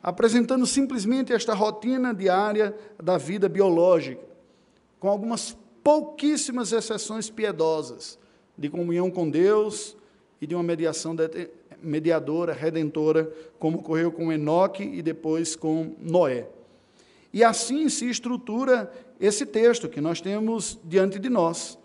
apresentando 0.02 0.66
simplesmente 0.66 1.32
esta 1.32 1.54
rotina 1.54 2.12
diária 2.12 2.76
da 3.00 3.16
vida 3.16 3.48
biológica, 3.48 4.20
com 4.98 5.08
algumas 5.08 5.56
pouquíssimas 5.84 6.72
exceções 6.72 7.30
piedosas 7.30 8.18
de 8.58 8.68
comunhão 8.68 9.08
com 9.08 9.30
Deus 9.30 9.96
e 10.40 10.48
de 10.48 10.54
uma 10.56 10.64
mediação 10.64 11.14
mediadora, 11.80 12.52
redentora, 12.52 13.32
como 13.56 13.78
ocorreu 13.78 14.10
com 14.10 14.32
Enoque 14.32 14.82
e 14.82 15.00
depois 15.00 15.54
com 15.54 15.94
Noé. 16.00 16.48
E 17.32 17.44
assim 17.44 17.88
se 17.88 18.10
estrutura 18.10 18.92
esse 19.20 19.46
texto 19.46 19.88
que 19.88 20.00
nós 20.00 20.20
temos 20.20 20.76
diante 20.84 21.20
de 21.20 21.28
nós. 21.28 21.78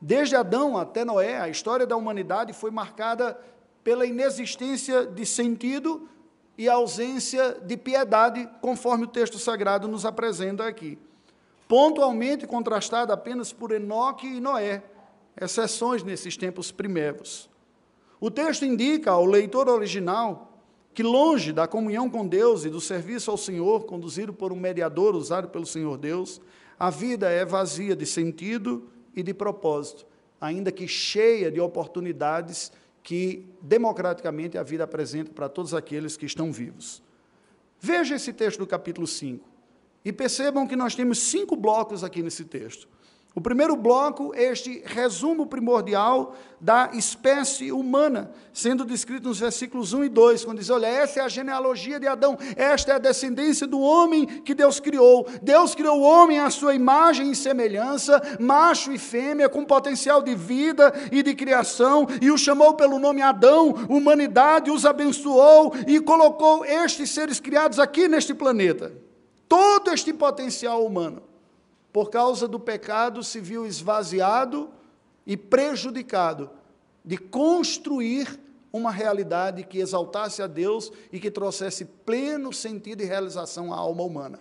Desde 0.00 0.36
Adão 0.36 0.76
até 0.76 1.04
Noé, 1.04 1.40
a 1.40 1.48
história 1.48 1.86
da 1.86 1.96
humanidade 1.96 2.52
foi 2.52 2.70
marcada 2.70 3.38
pela 3.82 4.06
inexistência 4.06 5.06
de 5.06 5.26
sentido 5.26 6.08
e 6.56 6.68
ausência 6.68 7.60
de 7.64 7.76
piedade, 7.76 8.48
conforme 8.60 9.04
o 9.04 9.08
texto 9.08 9.38
sagrado 9.38 9.88
nos 9.88 10.04
apresenta 10.06 10.66
aqui. 10.66 10.98
Pontualmente 11.68 12.46
contrastada 12.46 13.12
apenas 13.12 13.52
por 13.52 13.72
Enoque 13.72 14.26
e 14.26 14.40
Noé, 14.40 14.82
exceções 15.40 16.02
nesses 16.02 16.36
tempos 16.36 16.70
primeiros. 16.70 17.50
O 18.20 18.30
texto 18.30 18.64
indica 18.64 19.10
ao 19.10 19.24
leitor 19.24 19.68
original 19.68 20.52
que, 20.94 21.02
longe 21.02 21.52
da 21.52 21.66
comunhão 21.66 22.08
com 22.08 22.26
Deus 22.26 22.64
e 22.64 22.70
do 22.70 22.80
serviço 22.80 23.30
ao 23.30 23.36
Senhor, 23.36 23.84
conduzido 23.84 24.32
por 24.32 24.52
um 24.52 24.56
mediador 24.56 25.16
usado 25.16 25.48
pelo 25.48 25.66
Senhor 25.66 25.98
Deus, 25.98 26.40
a 26.78 26.88
vida 26.88 27.28
é 27.28 27.44
vazia 27.44 27.96
de 27.96 28.06
sentido 28.06 28.88
e 29.14 29.22
de 29.22 29.32
propósito, 29.32 30.06
ainda 30.40 30.70
que 30.72 30.86
cheia 30.88 31.50
de 31.50 31.60
oportunidades 31.60 32.72
que 33.02 33.46
democraticamente 33.60 34.56
a 34.56 34.62
vida 34.62 34.84
apresenta 34.84 35.30
para 35.32 35.48
todos 35.48 35.74
aqueles 35.74 36.16
que 36.16 36.26
estão 36.26 36.50
vivos. 36.52 37.02
Veja 37.78 38.14
esse 38.14 38.32
texto 38.32 38.58
do 38.58 38.66
capítulo 38.66 39.06
5 39.06 39.46
e 40.04 40.12
percebam 40.12 40.66
que 40.66 40.74
nós 40.74 40.94
temos 40.94 41.18
cinco 41.18 41.54
blocos 41.54 42.02
aqui 42.02 42.22
nesse 42.22 42.44
texto. 42.44 42.88
O 43.36 43.40
primeiro 43.40 43.74
bloco 43.74 44.32
este 44.32 44.80
resumo 44.86 45.44
primordial 45.44 46.36
da 46.60 46.90
espécie 46.94 47.72
humana, 47.72 48.30
sendo 48.52 48.84
descrito 48.84 49.26
nos 49.26 49.40
versículos 49.40 49.92
1 49.92 50.04
e 50.04 50.08
2, 50.08 50.44
quando 50.44 50.60
diz: 50.60 50.70
Olha, 50.70 50.86
essa 50.86 51.18
é 51.18 51.22
a 51.24 51.28
genealogia 51.28 51.98
de 51.98 52.06
Adão, 52.06 52.38
esta 52.54 52.92
é 52.92 52.94
a 52.94 52.98
descendência 52.98 53.66
do 53.66 53.80
homem 53.80 54.24
que 54.24 54.54
Deus 54.54 54.78
criou. 54.78 55.26
Deus 55.42 55.74
criou 55.74 55.98
o 55.98 56.04
homem 56.04 56.38
à 56.38 56.48
sua 56.48 56.76
imagem 56.76 57.28
e 57.32 57.34
semelhança, 57.34 58.22
macho 58.38 58.92
e 58.92 58.98
fêmea, 58.98 59.48
com 59.48 59.64
potencial 59.64 60.22
de 60.22 60.36
vida 60.36 60.94
e 61.10 61.20
de 61.20 61.34
criação, 61.34 62.06
e 62.22 62.30
o 62.30 62.38
chamou 62.38 62.74
pelo 62.74 63.00
nome 63.00 63.20
Adão, 63.20 63.70
humanidade, 63.88 64.70
os 64.70 64.86
abençoou 64.86 65.74
e 65.88 65.98
colocou 65.98 66.64
estes 66.64 67.10
seres 67.10 67.40
criados 67.40 67.80
aqui 67.80 68.06
neste 68.06 68.32
planeta. 68.32 68.92
Todo 69.48 69.90
este 69.90 70.12
potencial 70.12 70.86
humano 70.86 71.33
por 71.94 72.10
causa 72.10 72.48
do 72.48 72.58
pecado, 72.58 73.22
se 73.22 73.38
viu 73.38 73.64
esvaziado 73.64 74.68
e 75.24 75.36
prejudicado 75.36 76.50
de 77.04 77.16
construir 77.16 78.36
uma 78.72 78.90
realidade 78.90 79.62
que 79.62 79.78
exaltasse 79.78 80.42
a 80.42 80.48
Deus 80.48 80.90
e 81.12 81.20
que 81.20 81.30
trouxesse 81.30 81.84
pleno 81.84 82.52
sentido 82.52 83.00
e 83.00 83.04
realização 83.04 83.72
à 83.72 83.76
alma 83.76 84.02
humana. 84.02 84.40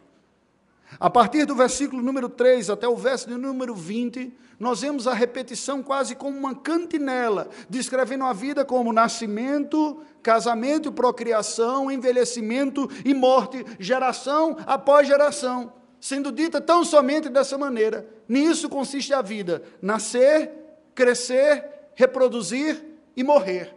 A 0.99 1.11
partir 1.11 1.45
do 1.45 1.53
versículo 1.53 2.01
número 2.01 2.27
3 2.27 2.71
até 2.71 2.87
o 2.87 2.97
verso 2.97 3.29
número 3.29 3.75
20, 3.75 4.33
nós 4.59 4.81
vemos 4.81 5.07
a 5.07 5.13
repetição 5.13 5.83
quase 5.83 6.15
como 6.15 6.35
uma 6.35 6.55
cantinela, 6.55 7.49
descrevendo 7.69 8.23
a 8.23 8.33
vida 8.33 8.65
como 8.65 8.91
nascimento, 8.91 10.01
casamento, 10.23 10.91
procriação, 10.91 11.91
envelhecimento 11.91 12.89
e 13.05 13.13
morte, 13.13 13.63
geração 13.77 14.57
após 14.65 15.07
geração 15.07 15.71
sendo 16.03 16.33
dita 16.33 16.59
tão 16.59 16.83
somente 16.83 17.29
dessa 17.29 17.57
maneira. 17.57 18.05
Nisso 18.27 18.67
consiste 18.67 19.13
a 19.13 19.21
vida: 19.21 19.63
nascer, 19.81 20.51
crescer, 20.93 21.63
reproduzir 21.95 22.83
e 23.15 23.23
morrer. 23.23 23.73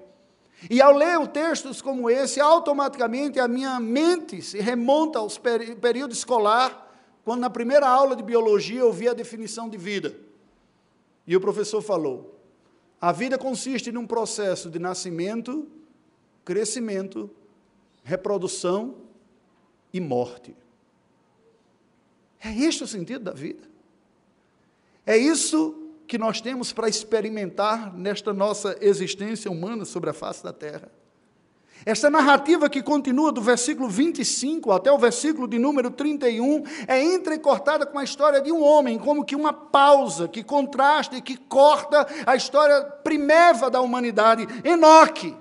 E 0.69 0.83
ao 0.83 0.93
ler 0.93 1.25
textos 1.29 1.81
como 1.81 2.11
esse, 2.11 2.41
automaticamente 2.41 3.39
a 3.39 3.47
minha 3.47 3.79
mente 3.79 4.43
se 4.43 4.59
remonta 4.59 5.21
ao 5.21 5.29
período 5.81 6.13
escolar, 6.13 6.93
quando 7.25 7.43
na 7.43 7.51
primeira 7.51 7.87
aula 7.87 8.17
de 8.17 8.25
biologia 8.25 8.81
eu 8.81 8.93
vi 8.93 9.09
a 9.09 9.15
definição 9.15 9.69
de 9.69 9.79
vida. 9.79 10.13
E 11.29 11.37
o 11.37 11.41
professor 11.41 11.81
falou: 11.81 12.41
a 13.01 13.13
vida 13.13 13.39
consiste 13.39 13.93
num 13.93 14.05
processo 14.05 14.69
de 14.69 14.81
nascimento, 14.81 15.69
crescimento, 16.45 17.31
reprodução 18.03 18.97
e 19.93 20.01
morte. 20.01 20.66
É 22.41 22.53
este 22.53 22.85
o 22.85 22.87
sentido 22.87 23.25
da 23.25 23.33
vida. 23.33 23.65
É 25.05 25.17
isso 25.17 25.75
que 26.07 26.19
nós 26.19 26.41
temos 26.41 26.73
para 26.73 26.89
experimentar 26.89 27.93
nesta 27.97 28.33
nossa 28.33 28.77
existência 28.81 29.51
humana 29.51 29.85
sobre 29.85 30.11
a 30.11 30.13
face 30.13 30.43
da 30.43 30.53
terra. 30.53 30.91
Esta 31.85 32.09
narrativa 32.09 32.69
que 32.69 32.83
continua 32.83 33.31
do 33.31 33.41
versículo 33.41 33.89
25 33.89 34.73
até 34.73 34.91
o 34.91 34.99
versículo 34.99 35.47
de 35.47 35.59
número 35.59 35.91
31 35.91 36.65
é 36.87 37.03
entrecortada 37.03 37.85
com 37.87 37.99
a 37.99 38.05
história 38.05 38.41
de 38.41 38.51
um 38.51 38.63
homem, 38.63 38.99
como 38.99 39.25
que 39.25 39.37
uma 39.37 39.53
pausa 39.53 40.27
que 40.27 40.43
contrasta 40.43 41.17
e 41.17 41.23
que 41.23 41.37
corta 41.37 42.07
a 42.27 42.35
história 42.35 42.83
primeva 42.83 43.71
da 43.71 43.81
humanidade, 43.81 44.49
Enoque. 44.65 45.37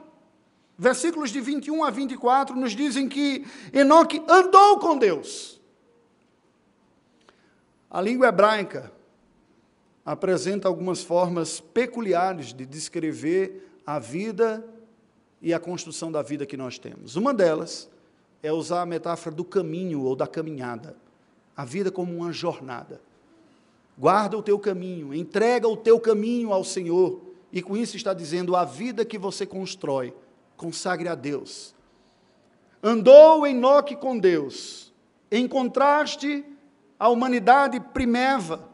Versículos 0.77 1.31
de 1.31 1.39
21 1.39 1.83
a 1.83 1.89
24 1.89 2.55
nos 2.55 2.75
dizem 2.75 3.07
que 3.07 3.45
Enoque 3.71 4.21
andou 4.27 4.77
com 4.79 4.97
Deus. 4.97 5.54
A 7.95 8.01
língua 8.01 8.27
hebraica 8.27 8.91
apresenta 10.05 10.67
algumas 10.67 11.01
formas 11.01 11.61
peculiares 11.61 12.51
de 12.51 12.65
descrever 12.65 13.71
a 13.87 13.99
vida 13.99 14.67
e 15.41 15.53
a 15.53 15.61
construção 15.61 16.11
da 16.11 16.21
vida 16.21 16.45
que 16.45 16.57
nós 16.57 16.77
temos. 16.77 17.15
Uma 17.15 17.33
delas 17.33 17.89
é 18.43 18.51
usar 18.51 18.81
a 18.81 18.85
metáfora 18.85 19.33
do 19.33 19.45
caminho 19.45 20.01
ou 20.01 20.13
da 20.13 20.27
caminhada, 20.27 20.97
a 21.55 21.63
vida 21.63 21.89
como 21.89 22.13
uma 22.13 22.33
jornada. 22.33 22.99
Guarda 23.97 24.37
o 24.37 24.43
teu 24.43 24.59
caminho, 24.59 25.13
entrega 25.13 25.65
o 25.65 25.77
teu 25.77 25.97
caminho 25.97 26.51
ao 26.51 26.65
Senhor, 26.65 27.21
e 27.49 27.61
com 27.61 27.77
isso 27.77 27.95
está 27.95 28.13
dizendo 28.13 28.57
a 28.57 28.65
vida 28.65 29.05
que 29.05 29.17
você 29.17 29.45
constrói, 29.45 30.13
consagre 30.57 31.07
a 31.07 31.15
Deus. 31.15 31.73
Andou 32.83 33.47
Enoque 33.47 33.95
com 33.95 34.19
Deus, 34.19 34.93
em 35.31 35.47
contraste 35.47 36.43
a 36.99 37.09
humanidade 37.09 37.79
primeva, 37.79 38.69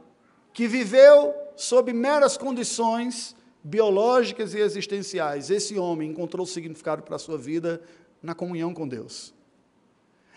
que 0.53 0.67
viveu 0.67 1.33
sob 1.55 1.91
meras 1.93 2.37
condições 2.37 3.35
biológicas 3.63 4.53
e 4.53 4.59
existenciais. 4.59 5.49
Esse 5.49 5.77
homem 5.77 6.11
encontrou 6.11 6.45
significado 6.45 7.03
para 7.03 7.15
a 7.15 7.19
sua 7.19 7.37
vida 7.37 7.81
na 8.21 8.33
comunhão 8.33 8.73
com 8.73 8.87
Deus. 8.87 9.33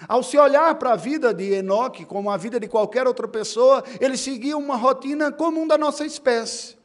Ao 0.09 0.23
se 0.23 0.37
olhar 0.37 0.75
para 0.75 0.93
a 0.93 0.97
vida 0.97 1.33
de 1.33 1.53
Enoque, 1.53 2.05
como 2.05 2.31
a 2.31 2.37
vida 2.37 2.59
de 2.59 2.67
qualquer 2.67 3.07
outra 3.07 3.29
pessoa, 3.29 3.83
ele 4.01 4.17
seguia 4.17 4.57
uma 4.57 4.77
rotina 4.77 5.31
comum 5.31 5.67
da 5.67 5.79
nossa 5.79 6.05
espécie: 6.05 6.77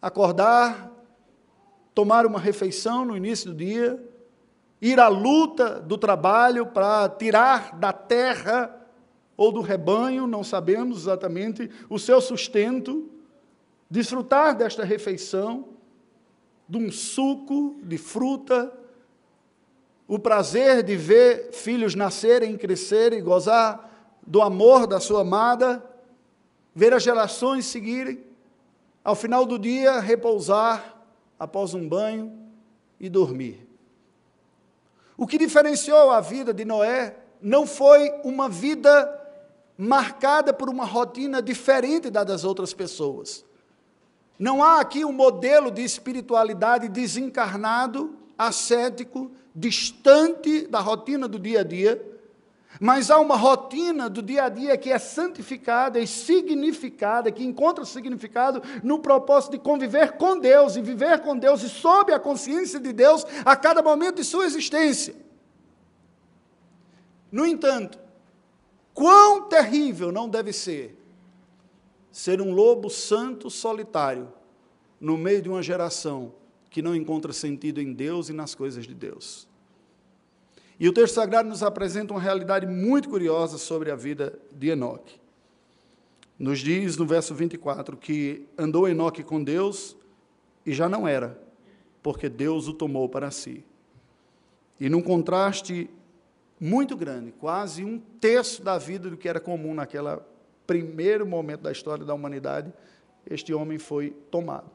acordar, 0.00 0.90
tomar 1.94 2.26
uma 2.26 2.38
refeição 2.38 3.04
no 3.04 3.16
início 3.16 3.50
do 3.50 3.56
dia, 3.56 4.02
ir 4.80 5.00
à 5.00 5.08
luta 5.08 5.80
do 5.80 5.96
trabalho 5.96 6.66
para 6.66 7.08
tirar 7.08 7.76
da 7.78 7.92
terra 7.92 8.81
ou 9.36 9.50
do 9.50 9.60
rebanho, 9.60 10.26
não 10.26 10.44
sabemos 10.44 11.02
exatamente, 11.02 11.70
o 11.88 11.98
seu 11.98 12.20
sustento, 12.20 13.08
desfrutar 13.90 14.56
desta 14.56 14.84
refeição, 14.84 15.68
de 16.68 16.78
um 16.78 16.90
suco 16.90 17.76
de 17.82 17.98
fruta, 17.98 18.72
o 20.06 20.18
prazer 20.18 20.82
de 20.82 20.96
ver 20.96 21.52
filhos 21.52 21.94
nascerem, 21.94 22.56
crescerem, 22.56 23.22
gozar 23.22 23.90
do 24.26 24.40
amor 24.40 24.86
da 24.86 25.00
sua 25.00 25.22
amada, 25.22 25.84
ver 26.74 26.92
as 26.92 27.02
gerações 27.02 27.66
seguirem, 27.66 28.24
ao 29.04 29.14
final 29.14 29.44
do 29.44 29.58
dia 29.58 30.00
repousar 30.00 30.96
após 31.38 31.74
um 31.74 31.88
banho 31.88 32.32
e 33.00 33.08
dormir. 33.08 33.66
O 35.16 35.26
que 35.26 35.38
diferenciou 35.38 36.10
a 36.10 36.20
vida 36.20 36.54
de 36.54 36.64
Noé 36.64 37.16
não 37.40 37.66
foi 37.66 38.10
uma 38.24 38.48
vida 38.48 39.21
marcada 39.76 40.52
por 40.52 40.68
uma 40.68 40.84
rotina 40.84 41.40
diferente 41.40 42.10
da 42.10 42.24
das 42.24 42.44
outras 42.44 42.72
pessoas. 42.72 43.44
Não 44.38 44.62
há 44.62 44.80
aqui 44.80 45.04
um 45.04 45.12
modelo 45.12 45.70
de 45.70 45.82
espiritualidade 45.82 46.88
desencarnado, 46.88 48.16
ascético, 48.36 49.30
distante 49.54 50.66
da 50.66 50.80
rotina 50.80 51.28
do 51.28 51.38
dia 51.38 51.60
a 51.60 51.64
dia, 51.64 52.12
mas 52.80 53.10
há 53.10 53.20
uma 53.20 53.36
rotina 53.36 54.08
do 54.08 54.22
dia 54.22 54.44
a 54.44 54.48
dia 54.48 54.76
que 54.76 54.90
é 54.90 54.98
santificada 54.98 56.00
e 56.00 56.06
significada, 56.06 57.30
que 57.30 57.44
encontra 57.44 57.84
significado 57.84 58.62
no 58.82 58.98
propósito 58.98 59.52
de 59.52 59.58
conviver 59.58 60.12
com 60.12 60.38
Deus 60.38 60.74
e 60.74 60.82
viver 60.82 61.20
com 61.20 61.36
Deus 61.36 61.62
e 61.62 61.68
sob 61.68 62.12
a 62.12 62.18
consciência 62.18 62.80
de 62.80 62.92
Deus 62.92 63.24
a 63.44 63.54
cada 63.54 63.82
momento 63.82 64.16
de 64.16 64.24
sua 64.24 64.46
existência. 64.46 65.14
No 67.30 67.46
entanto, 67.46 67.98
quão 68.94 69.48
terrível 69.48 70.12
não 70.12 70.28
deve 70.28 70.52
ser 70.52 70.98
ser 72.12 72.42
um 72.42 72.52
lobo 72.52 72.90
santo 72.90 73.48
solitário 73.48 74.30
no 75.00 75.16
meio 75.16 75.40
de 75.40 75.48
uma 75.48 75.62
geração 75.62 76.34
que 76.70 76.82
não 76.82 76.94
encontra 76.94 77.32
sentido 77.32 77.80
em 77.80 77.92
Deus 77.92 78.28
e 78.28 78.32
nas 78.32 78.54
coisas 78.54 78.86
de 78.86 78.94
Deus. 78.94 79.48
E 80.78 80.88
o 80.88 80.92
texto 80.92 81.14
sagrado 81.14 81.48
nos 81.48 81.62
apresenta 81.62 82.12
uma 82.12 82.20
realidade 82.20 82.66
muito 82.66 83.08
curiosa 83.08 83.56
sobre 83.56 83.90
a 83.90 83.96
vida 83.96 84.38
de 84.52 84.68
Enoque. 84.68 85.20
Nos 86.38 86.60
diz 86.60 86.96
no 86.96 87.06
verso 87.06 87.34
24 87.34 87.96
que 87.96 88.46
andou 88.58 88.88
Enoque 88.88 89.22
com 89.22 89.42
Deus 89.42 89.96
e 90.66 90.72
já 90.72 90.88
não 90.88 91.06
era, 91.06 91.40
porque 92.02 92.28
Deus 92.28 92.68
o 92.68 92.74
tomou 92.74 93.08
para 93.08 93.30
si. 93.30 93.64
E 94.78 94.88
num 94.88 95.02
contraste 95.02 95.88
muito 96.62 96.96
grande, 96.96 97.32
quase 97.32 97.84
um 97.84 97.98
terço 97.98 98.62
da 98.62 98.78
vida 98.78 99.10
do 99.10 99.16
que 99.16 99.28
era 99.28 99.40
comum 99.40 99.74
naquele 99.74 100.16
primeiro 100.64 101.26
momento 101.26 101.62
da 101.62 101.72
história 101.72 102.04
da 102.04 102.14
humanidade, 102.14 102.72
este 103.28 103.52
homem 103.52 103.80
foi 103.80 104.10
tomado. 104.30 104.70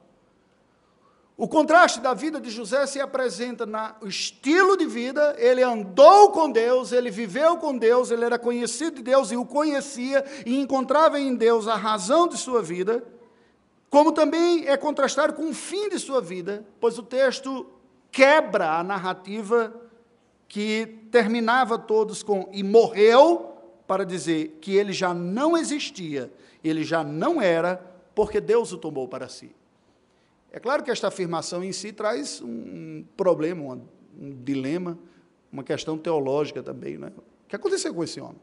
O 1.38 1.48
contraste 1.48 2.02
da 2.02 2.14
vida 2.14 2.42
de 2.42 2.50
José 2.50 2.86
se 2.88 3.00
apresenta 3.00 3.66
no 3.66 4.06
estilo 4.06 4.76
de 4.76 4.86
vida, 4.86 5.34
ele 5.38 5.64
andou 5.64 6.34
com 6.34 6.52
Deus, 6.52 6.92
ele 6.92 7.10
viveu 7.10 7.56
com 7.56 7.78
Deus, 7.78 8.12
ele 8.12 8.26
era 8.26 8.38
conhecido 8.38 8.98
de 8.98 9.04
Deus 9.04 9.32
e 9.32 9.38
o 9.38 9.46
conhecia 9.46 10.26
e 10.46 10.60
encontrava 10.60 11.18
em 11.18 11.36
Deus 11.36 11.70
a 11.70 11.76
razão 11.76 12.28
de 12.28 12.36
sua 12.36 12.62
vida, 12.62 13.02
como 13.90 14.12
também 14.12 14.68
é 14.68 14.76
contrastado 14.76 15.32
com 15.32 15.52
o 15.52 15.54
fim 15.54 15.88
de 15.88 16.00
sua 16.00 16.20
vida, 16.20 16.66
pois 16.82 17.00
o 17.00 17.04
texto 17.04 17.66
quebra 18.12 18.78
a 18.78 18.84
narrativa 18.84 19.87
que 20.48 21.00
terminava 21.12 21.78
todos 21.78 22.24
com 22.24 22.50
e 22.52 22.64
morreu, 22.64 23.54
para 23.88 24.06
dizer 24.06 24.58
que 24.62 24.76
ele 24.76 24.92
já 24.92 25.14
não 25.14 25.58
existia, 25.58 26.32
ele 26.64 26.84
já 26.84 27.04
não 27.04 27.42
era, 27.42 27.78
porque 28.14 28.42
Deus 28.42 28.74
o 28.74 28.78
tomou 28.78 29.08
para 29.08 29.30
si. 29.30 29.56
É 30.52 30.60
claro 30.60 30.84
que 30.84 30.92
esta 30.92 31.08
afirmação 31.08 31.64
em 31.64 31.72
si 31.72 31.94
traz 31.94 32.42
um 32.42 33.06
problema, 33.16 33.80
um 34.20 34.44
dilema, 34.44 34.98
uma 35.52 35.64
questão 35.64 35.98
teológica 35.98 36.62
também. 36.62 36.98
Né? 36.98 37.12
O 37.18 37.48
que 37.48 37.56
aconteceu 37.56 37.94
com 37.94 38.04
esse 38.04 38.20
homem? 38.20 38.42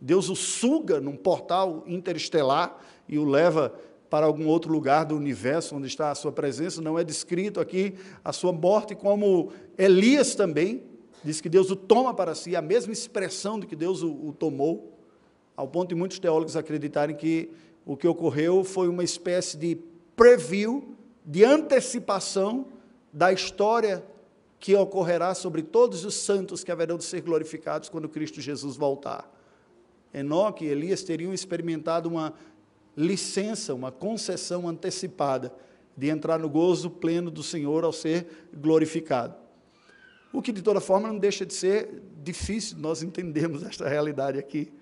Deus 0.00 0.28
o 0.28 0.34
suga 0.34 1.00
num 1.00 1.14
portal 1.14 1.84
interestelar 1.86 2.76
e 3.08 3.18
o 3.18 3.24
leva 3.24 3.74
para 4.08 4.26
algum 4.26 4.48
outro 4.48 4.72
lugar 4.72 5.04
do 5.04 5.14
universo 5.14 5.76
onde 5.76 5.86
está 5.86 6.10
a 6.10 6.14
sua 6.14 6.32
presença. 6.32 6.80
Não 6.80 6.98
é 6.98 7.04
descrito 7.04 7.60
aqui 7.60 7.94
a 8.24 8.32
sua 8.32 8.52
morte 8.52 8.94
como 8.94 9.52
Elias 9.78 10.34
também. 10.34 10.82
Diz 11.22 11.40
que 11.40 11.48
Deus 11.48 11.70
o 11.70 11.76
toma 11.76 12.14
para 12.14 12.34
si, 12.34 12.56
a 12.56 12.62
mesma 12.62 12.92
expressão 12.92 13.60
de 13.60 13.66
que 13.66 13.76
Deus 13.76 14.02
o, 14.02 14.10
o 14.28 14.32
tomou, 14.32 14.98
ao 15.56 15.68
ponto 15.68 15.90
de 15.90 15.94
muitos 15.94 16.18
teólogos 16.18 16.56
acreditarem 16.56 17.14
que 17.14 17.50
o 17.84 17.96
que 17.96 18.08
ocorreu 18.08 18.64
foi 18.64 18.88
uma 18.88 19.04
espécie 19.04 19.56
de 19.56 19.78
preview 20.16 20.94
de 21.24 21.44
antecipação 21.44 22.66
da 23.12 23.32
história 23.32 24.04
que 24.58 24.74
ocorrerá 24.74 25.34
sobre 25.34 25.62
todos 25.62 26.04
os 26.04 26.14
santos 26.14 26.62
que 26.62 26.70
haverão 26.70 26.96
de 26.98 27.04
ser 27.04 27.22
glorificados 27.22 27.88
quando 27.88 28.08
Cristo 28.08 28.40
Jesus 28.40 28.76
voltar. 28.76 29.30
Enoque 30.12 30.64
e 30.64 30.68
Elias 30.68 31.02
teriam 31.02 31.32
experimentado 31.32 32.08
uma 32.08 32.34
licença, 32.96 33.74
uma 33.74 33.90
concessão 33.90 34.68
antecipada 34.68 35.52
de 35.96 36.08
entrar 36.08 36.38
no 36.38 36.48
gozo 36.48 36.90
pleno 36.90 37.30
do 37.30 37.42
Senhor 37.42 37.84
ao 37.84 37.92
ser 37.92 38.48
glorificado. 38.52 39.39
O 40.32 40.40
que, 40.40 40.52
de 40.52 40.62
toda 40.62 40.80
forma, 40.80 41.08
não 41.08 41.18
deixa 41.18 41.44
de 41.44 41.54
ser 41.54 42.02
difícil 42.22 42.78
nós 42.78 43.02
entendermos 43.02 43.62
esta 43.66 43.88
realidade 43.88 44.38
aqui 44.38 44.72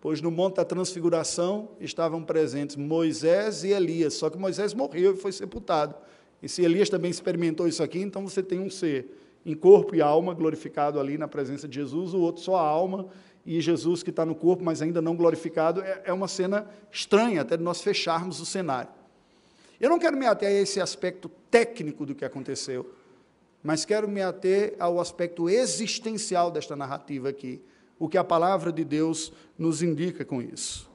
pois 0.00 0.22
no 0.22 0.30
Monte 0.30 0.56
da 0.56 0.64
Transfiguração 0.64 1.68
estavam 1.78 2.24
presentes 2.24 2.74
Moisés 2.76 3.64
e 3.64 3.68
Elias, 3.68 4.14
só 4.14 4.30
que 4.30 4.38
Moisés 4.38 4.72
morreu 4.72 5.14
e 5.14 5.16
foi 5.16 5.30
sepultado. 5.30 5.94
E 6.42 6.48
se 6.48 6.62
Elias 6.62 6.88
também 6.88 7.10
experimentou 7.10 7.68
isso 7.68 7.82
aqui, 7.82 8.00
então 8.00 8.26
você 8.26 8.42
tem 8.42 8.58
um 8.58 8.70
ser 8.70 9.18
em 9.44 9.54
corpo 9.54 9.94
e 9.94 10.00
alma 10.00 10.32
glorificado 10.32 10.98
ali 10.98 11.18
na 11.18 11.28
presença 11.28 11.68
de 11.68 11.74
Jesus, 11.74 12.14
o 12.14 12.20
outro 12.20 12.42
só 12.42 12.56
a 12.56 12.66
alma 12.66 13.08
e 13.44 13.60
Jesus 13.60 14.02
que 14.02 14.10
está 14.10 14.24
no 14.24 14.34
corpo, 14.34 14.64
mas 14.64 14.80
ainda 14.80 15.02
não 15.02 15.14
glorificado. 15.14 15.82
É, 15.82 16.02
é 16.06 16.12
uma 16.12 16.28
cena 16.28 16.66
estranha 16.90 17.42
até 17.42 17.56
de 17.56 17.62
nós 17.62 17.82
fecharmos 17.82 18.40
o 18.40 18.46
cenário. 18.46 18.90
Eu 19.78 19.90
não 19.90 19.98
quero 19.98 20.16
me 20.16 20.26
ater 20.26 20.48
a 20.48 20.52
esse 20.52 20.80
aspecto 20.80 21.30
técnico 21.50 22.06
do 22.06 22.14
que 22.14 22.24
aconteceu, 22.24 22.90
mas 23.62 23.84
quero 23.84 24.08
me 24.08 24.22
ater 24.22 24.74
ao 24.78 25.00
aspecto 25.00 25.48
existencial 25.48 26.50
desta 26.50 26.74
narrativa 26.74 27.28
aqui 27.28 27.62
o 27.98 28.08
que 28.08 28.16
a 28.16 28.24
palavra 28.24 28.72
de 28.72 28.82
Deus 28.82 29.32
nos 29.58 29.82
indica 29.82 30.24
com 30.24 30.40
isso. 30.40 30.90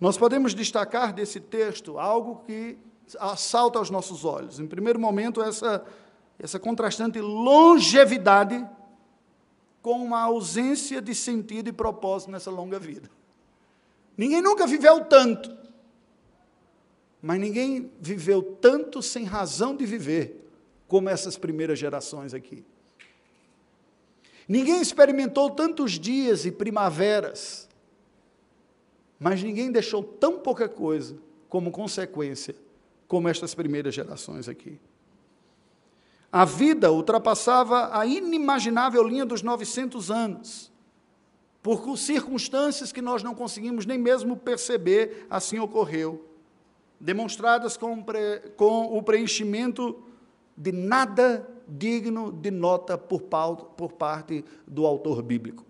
Nós 0.00 0.18
podemos 0.18 0.54
destacar 0.54 1.12
desse 1.12 1.40
texto 1.40 1.98
algo 1.98 2.42
que 2.44 2.76
assalta 3.18 3.78
aos 3.78 3.90
nossos 3.90 4.24
olhos. 4.24 4.58
Em 4.58 4.66
primeiro 4.66 4.98
momento, 4.98 5.40
essa, 5.40 5.84
essa 6.38 6.58
contrastante 6.58 7.20
longevidade 7.20 8.66
com 9.80 10.02
uma 10.04 10.22
ausência 10.22 11.00
de 11.00 11.14
sentido 11.14 11.68
e 11.68 11.72
propósito 11.72 12.32
nessa 12.32 12.50
longa 12.50 12.78
vida. 12.78 13.08
Ninguém 14.16 14.42
nunca 14.42 14.66
viveu 14.66 15.04
tanto, 15.04 15.56
mas 17.22 17.38
ninguém 17.38 17.92
viveu 18.00 18.42
tanto 18.42 19.00
sem 19.00 19.24
razão 19.24 19.76
de 19.76 19.86
viver 19.86 20.47
como 20.88 21.08
essas 21.10 21.36
primeiras 21.36 21.78
gerações 21.78 22.34
aqui. 22.34 22.64
Ninguém 24.48 24.80
experimentou 24.80 25.50
tantos 25.50 25.92
dias 25.92 26.46
e 26.46 26.50
primaveras, 26.50 27.68
mas 29.20 29.42
ninguém 29.42 29.70
deixou 29.70 30.02
tão 30.02 30.38
pouca 30.38 30.66
coisa 30.66 31.16
como 31.48 31.70
consequência, 31.70 32.56
como 33.06 33.28
estas 33.28 33.54
primeiras 33.54 33.94
gerações 33.94 34.48
aqui. 34.48 34.80
A 36.32 36.44
vida 36.44 36.90
ultrapassava 36.90 37.96
a 37.96 38.06
inimaginável 38.06 39.02
linha 39.02 39.26
dos 39.26 39.42
900 39.42 40.10
anos. 40.10 40.72
Por 41.62 41.96
circunstâncias 41.98 42.92
que 42.92 43.02
nós 43.02 43.22
não 43.22 43.34
conseguimos 43.34 43.84
nem 43.84 43.98
mesmo 43.98 44.36
perceber, 44.36 45.26
assim 45.28 45.58
ocorreu. 45.58 46.24
Demonstradas 47.00 47.76
com, 47.76 48.04
com 48.56 48.96
o 48.96 49.02
preenchimento 49.02 50.02
de 50.58 50.72
nada 50.72 51.48
digno 51.68 52.32
de 52.32 52.50
nota 52.50 52.98
por, 52.98 53.22
por 53.22 53.92
parte 53.92 54.44
do 54.66 54.84
autor 54.84 55.22
bíblico. 55.22 55.64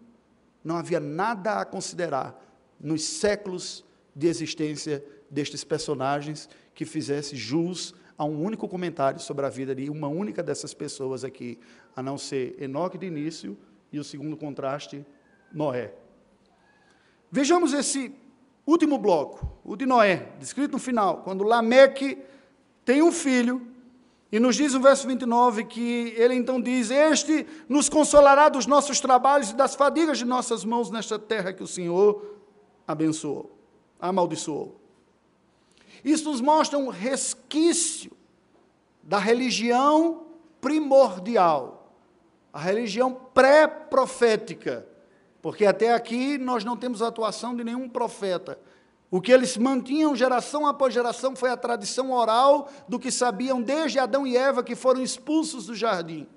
Não 0.64 0.76
havia 0.76 0.98
nada 0.98 1.60
a 1.60 1.64
considerar 1.64 2.42
nos 2.80 3.04
séculos 3.04 3.84
de 4.14 4.26
existência 4.26 5.04
destes 5.30 5.62
personagens 5.62 6.48
que 6.74 6.86
fizesse 6.86 7.36
jus 7.36 7.94
a 8.16 8.24
um 8.24 8.42
único 8.42 8.66
comentário 8.66 9.20
sobre 9.20 9.44
a 9.44 9.48
vida 9.48 9.74
de 9.74 9.90
uma 9.90 10.08
única 10.08 10.42
dessas 10.42 10.72
pessoas 10.72 11.22
aqui, 11.22 11.58
a 11.94 12.02
não 12.02 12.16
ser 12.16 12.60
Enoque 12.60 12.96
de 12.96 13.06
início 13.06 13.56
e 13.92 13.98
o 13.98 14.04
segundo 14.04 14.36
contraste, 14.36 15.04
Noé. 15.52 15.92
Vejamos 17.30 17.72
esse 17.72 18.12
último 18.66 18.98
bloco, 18.98 19.58
o 19.64 19.76
de 19.76 19.86
Noé, 19.86 20.32
descrito 20.38 20.72
no 20.72 20.78
final, 20.78 21.22
quando 21.22 21.44
Lameque 21.44 22.18
tem 22.84 23.02
um 23.02 23.12
filho 23.12 23.66
e 24.30 24.38
nos 24.38 24.56
diz 24.56 24.74
no 24.74 24.80
verso 24.80 25.06
29 25.06 25.64
que 25.64 26.14
ele 26.16 26.34
então 26.34 26.60
diz: 26.60 26.90
Este 26.90 27.46
nos 27.68 27.88
consolará 27.88 28.48
dos 28.48 28.66
nossos 28.66 29.00
trabalhos 29.00 29.50
e 29.50 29.54
das 29.54 29.74
fadigas 29.74 30.18
de 30.18 30.24
nossas 30.24 30.64
mãos 30.64 30.90
nesta 30.90 31.18
terra 31.18 31.52
que 31.52 31.62
o 31.62 31.66
Senhor 31.66 32.36
abençoou, 32.86 33.56
amaldiçoou. 33.98 34.78
Isso 36.04 36.30
nos 36.30 36.40
mostra 36.40 36.78
um 36.78 36.88
resquício 36.88 38.12
da 39.02 39.18
religião 39.18 40.26
primordial, 40.60 41.90
a 42.52 42.60
religião 42.60 43.14
pré-profética, 43.32 44.86
porque 45.40 45.64
até 45.64 45.94
aqui 45.94 46.36
nós 46.36 46.64
não 46.64 46.76
temos 46.76 47.00
a 47.00 47.08
atuação 47.08 47.56
de 47.56 47.64
nenhum 47.64 47.88
profeta. 47.88 48.58
O 49.10 49.20
que 49.20 49.32
eles 49.32 49.56
mantinham 49.56 50.14
geração 50.14 50.66
após 50.66 50.92
geração 50.92 51.34
foi 51.34 51.50
a 51.50 51.56
tradição 51.56 52.12
oral 52.12 52.68
do 52.86 52.98
que 52.98 53.10
sabiam 53.10 53.62
desde 53.62 53.98
Adão 53.98 54.26
e 54.26 54.36
Eva 54.36 54.62
que 54.62 54.74
foram 54.74 55.02
expulsos 55.02 55.66
do 55.66 55.74
jardim. 55.74 56.28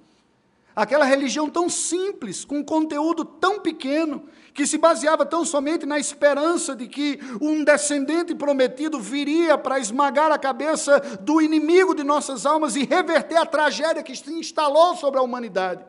Aquela 0.74 1.04
religião 1.04 1.50
tão 1.50 1.70
simples, 1.70 2.46
com 2.46 2.60
um 2.60 2.64
conteúdo 2.64 3.26
tão 3.26 3.60
pequeno, 3.60 4.24
que 4.54 4.66
se 4.66 4.78
baseava 4.78 5.26
tão 5.26 5.44
somente 5.44 5.86
na 5.86 6.00
esperança 6.00 6.74
de 6.74 6.88
que 6.88 7.20
um 7.42 7.62
descendente 7.62 8.34
prometido 8.34 8.98
viria 8.98 9.58
para 9.58 9.80
esmagar 9.80 10.32
a 10.32 10.38
cabeça 10.38 11.00
do 11.20 11.42
inimigo 11.42 11.94
de 11.94 12.06
nossas 12.06 12.46
almas 12.46 12.78
e 12.78 12.86
reverter 12.86 13.36
a 13.36 13.46
tragédia 13.46 14.02
que 14.02 14.16
se 14.16 14.32
instalou 14.32 14.96
sobre 14.96 15.20
a 15.20 15.24
humanidade. 15.24 15.84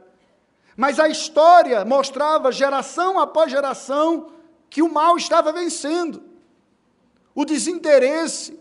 Mas 0.76 0.98
a 0.98 1.08
história 1.08 1.84
mostrava, 1.84 2.50
geração 2.50 3.20
após 3.20 3.52
geração, 3.52 4.30
que 4.68 4.82
o 4.82 4.92
mal 4.92 5.16
estava 5.16 5.52
vencendo. 5.52 6.31
O 7.34 7.44
desinteresse 7.44 8.58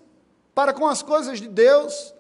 para 0.54 0.74
com 0.74 0.88
as 0.88 1.02
coisas 1.02 1.40
de 1.40 1.48
Deus, 1.48 2.14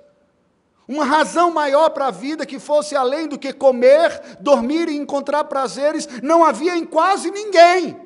uma 0.87 1.05
razão 1.05 1.51
maior 1.51 1.89
para 1.89 2.07
a 2.07 2.11
vida 2.11 2.45
que 2.45 2.59
fosse 2.59 2.95
além 2.95 3.27
do 3.27 3.37
que 3.37 3.53
comer, 3.53 4.37
dormir 4.39 4.89
e 4.89 4.97
encontrar 4.97 5.45
prazeres, 5.45 6.07
não 6.21 6.43
havia 6.43 6.75
em 6.75 6.85
quase 6.85 7.31
ninguém. 7.31 7.99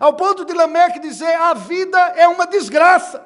Ao 0.00 0.14
ponto 0.14 0.44
de 0.44 0.52
Lameque 0.52 0.98
dizer: 0.98 1.34
a 1.34 1.54
vida 1.54 1.98
é 2.16 2.26
uma 2.26 2.46
desgraça. 2.46 3.24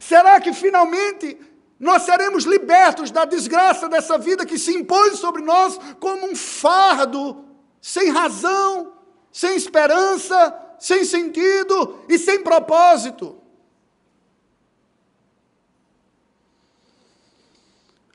Será 0.00 0.40
que 0.40 0.52
finalmente 0.52 1.38
nós 1.78 2.02
seremos 2.02 2.44
libertos 2.44 3.10
da 3.10 3.24
desgraça 3.24 3.88
dessa 3.88 4.16
vida 4.16 4.46
que 4.46 4.56
se 4.56 4.72
impôs 4.72 5.18
sobre 5.18 5.42
nós 5.42 5.78
como 5.98 6.26
um 6.26 6.36
fardo, 6.36 7.44
sem 7.80 8.08
razão, 8.10 8.92
sem 9.32 9.56
esperança, 9.56 10.56
sem 10.82 11.04
sentido 11.04 12.00
e 12.08 12.18
sem 12.18 12.42
propósito? 12.42 13.36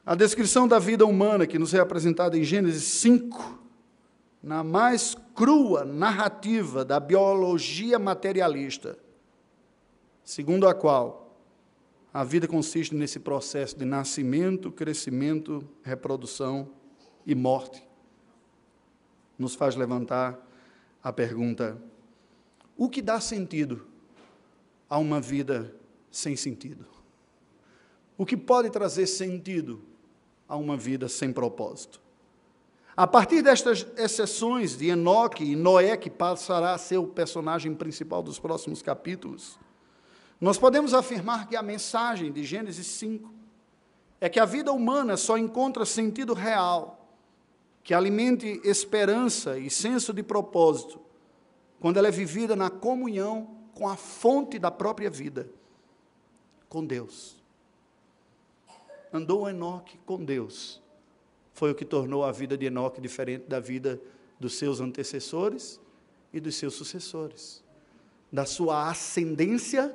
A 0.06 0.13
descrição 0.13 0.67
da 0.67 0.77
vida 0.77 1.06
humana 1.06 1.47
que 1.47 1.58
nos 1.58 1.73
é 1.73 1.80
apresentada 1.80 2.38
em 2.38 2.43
Gênesis 2.43 2.84
5, 2.84 3.58
na 4.43 4.65
mais 4.65 5.15
crua 5.34 5.86
narrativa 5.86 6.84
da 6.84 6.99
biologia 6.99 7.97
materialista, 7.97 8.99
segundo 10.21 10.67
a 10.67 10.73
qual 10.73 11.38
a 12.13 12.21
vida 12.25 12.49
consiste 12.49 12.93
nesse 12.93 13.21
processo 13.21 13.77
de 13.77 13.86
nascimento, 13.86 14.73
crescimento, 14.73 15.65
reprodução 15.84 16.69
e 17.25 17.34
morte, 17.34 17.82
nos 19.39 19.56
faz 19.56 19.77
levantar 19.77 20.38
a 21.01 21.13
pergunta: 21.13 21.82
o 22.78 22.88
que 22.88 23.02
dá 23.02 23.20
sentido 23.20 23.86
a 24.90 24.98
uma 24.98 25.20
vida 25.20 25.74
sem 26.12 26.36
sentido? 26.36 26.86
O 28.18 28.26
que 28.26 28.38
pode 28.38 28.70
trazer 28.70 29.08
sentido 29.08 29.82
a 30.48 30.56
uma 30.56 30.78
vida 30.78 31.10
sem 31.10 31.32
propósito. 31.34 32.00
A 32.96 33.06
partir 33.06 33.44
destas 33.44 33.86
exceções 33.96 34.76
de 34.76 34.88
Enoque 34.88 35.44
e 35.44 35.56
Noé, 35.56 35.96
que 35.98 36.10
passará 36.10 36.74
a 36.74 36.78
ser 36.78 36.98
o 36.98 37.08
personagem 37.08 37.76
principal 37.76 38.24
dos 38.24 38.40
próximos 38.40 38.82
capítulos, 38.82 39.60
nós 40.40 40.58
podemos 40.58 40.94
afirmar 40.94 41.48
que 41.48 41.56
a 41.56 41.62
mensagem 41.62 42.32
de 42.32 42.44
Gênesis 42.44 42.88
5 42.88 43.32
é 44.20 44.30
que 44.30 44.40
a 44.40 44.46
vida 44.46 44.72
humana 44.72 45.16
só 45.16 45.38
encontra 45.38 45.86
sentido 45.86 46.34
real, 46.34 47.08
que 47.84 47.94
alimente 47.94 48.60
esperança 48.63 49.60
e 49.60 49.70
senso 49.70 50.12
de 50.12 50.24
propósito, 50.24 51.00
quando 51.80 51.98
ela 51.98 52.08
é 52.08 52.12
vivida 52.12 52.56
na 52.56 52.70
comunhão 52.70 53.56
com 53.74 53.88
a 53.88 53.96
fonte 53.96 54.58
da 54.58 54.72
própria 54.72 55.10
vida, 55.10 55.50
com 56.68 56.86
Deus 56.86 57.38
andou 59.12 59.50
Enoque 59.50 59.98
com 60.06 60.24
Deus. 60.24 60.82
Foi 61.54 61.72
o 61.72 61.76
que 61.76 61.86
tornou 61.86 62.24
a 62.24 62.32
vida 62.32 62.58
de 62.58 62.66
Enoque 62.66 63.02
diferente 63.02 63.46
da 63.48 63.60
vida 63.60 64.00
dos 64.40 64.56
seus 64.58 64.80
antecessores 64.80 65.80
e 66.32 66.40
dos 66.40 66.56
seus 66.56 66.76
sucessores, 66.76 67.63
da 68.32 68.46
sua 68.46 68.90
ascendência 68.90 69.94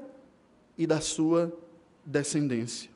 e 0.76 0.86
da 0.86 1.00
sua 1.00 1.56
descendência. 2.04 2.90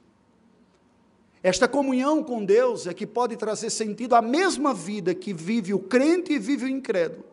Esta 1.43 1.69
comunhão 1.69 2.25
com 2.25 2.45
Deus 2.45 2.89
é 2.89 2.95
que 2.95 3.07
pode 3.07 3.37
trazer 3.37 3.71
sentido 3.71 4.17
à 4.17 4.23
mesma 4.23 4.75
vida 4.75 5.15
que 5.15 5.33
vive 5.33 5.73
o 5.73 5.79
crente 5.79 6.33
e 6.33 6.39
vive 6.39 6.65
o 6.65 6.69
incrédulo. 6.69 7.25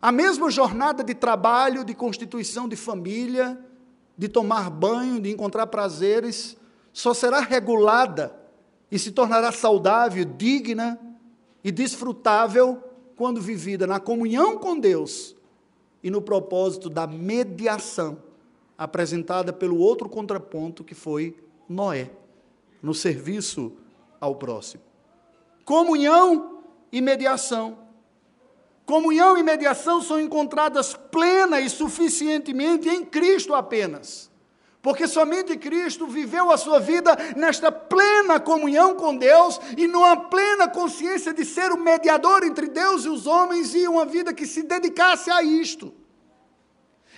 A 0.00 0.10
mesma 0.10 0.50
jornada 0.50 1.04
de 1.04 1.14
trabalho, 1.14 1.84
de 1.84 1.94
constituição 1.94 2.68
de 2.68 2.76
família, 2.76 3.58
de 4.16 4.28
tomar 4.28 4.70
banho, 4.70 5.20
de 5.20 5.30
encontrar 5.30 5.66
prazeres, 5.66 6.56
só 6.92 7.12
será 7.12 7.40
regulada 7.40 8.34
e 8.90 8.98
se 8.98 9.12
tornará 9.12 9.52
saudável, 9.52 10.24
digna 10.24 10.98
e 11.62 11.70
desfrutável 11.70 12.82
quando 13.14 13.40
vivida 13.40 13.86
na 13.86 14.00
comunhão 14.00 14.56
com 14.56 14.78
Deus 14.78 15.36
e 16.02 16.10
no 16.10 16.22
propósito 16.22 16.88
da 16.88 17.06
mediação 17.06 18.18
apresentada 18.76 19.52
pelo 19.52 19.78
outro 19.78 20.08
contraponto 20.08 20.82
que 20.82 20.94
foi 20.94 21.36
Noé, 21.68 22.10
no 22.82 22.94
serviço 22.94 23.72
ao 24.18 24.36
próximo. 24.36 24.82
Comunhão 25.66 26.62
e 26.90 27.02
mediação. 27.02 27.76
Comunhão 28.90 29.38
e 29.38 29.42
mediação 29.44 30.02
são 30.02 30.20
encontradas 30.20 30.94
plena 31.12 31.60
e 31.60 31.70
suficientemente 31.70 32.88
em 32.88 33.04
Cristo 33.04 33.54
apenas. 33.54 34.28
Porque 34.82 35.06
somente 35.06 35.56
Cristo 35.56 36.08
viveu 36.08 36.50
a 36.50 36.56
sua 36.56 36.80
vida 36.80 37.16
nesta 37.36 37.70
plena 37.70 38.40
comunhão 38.40 38.96
com 38.96 39.16
Deus 39.16 39.60
e 39.76 39.86
numa 39.86 40.16
plena 40.16 40.66
consciência 40.66 41.32
de 41.32 41.44
ser 41.44 41.70
o 41.70 41.78
mediador 41.78 42.42
entre 42.42 42.66
Deus 42.66 43.04
e 43.04 43.08
os 43.08 43.28
homens 43.28 43.76
e 43.76 43.86
uma 43.86 44.04
vida 44.04 44.34
que 44.34 44.44
se 44.44 44.64
dedicasse 44.64 45.30
a 45.30 45.40
isto. 45.40 45.94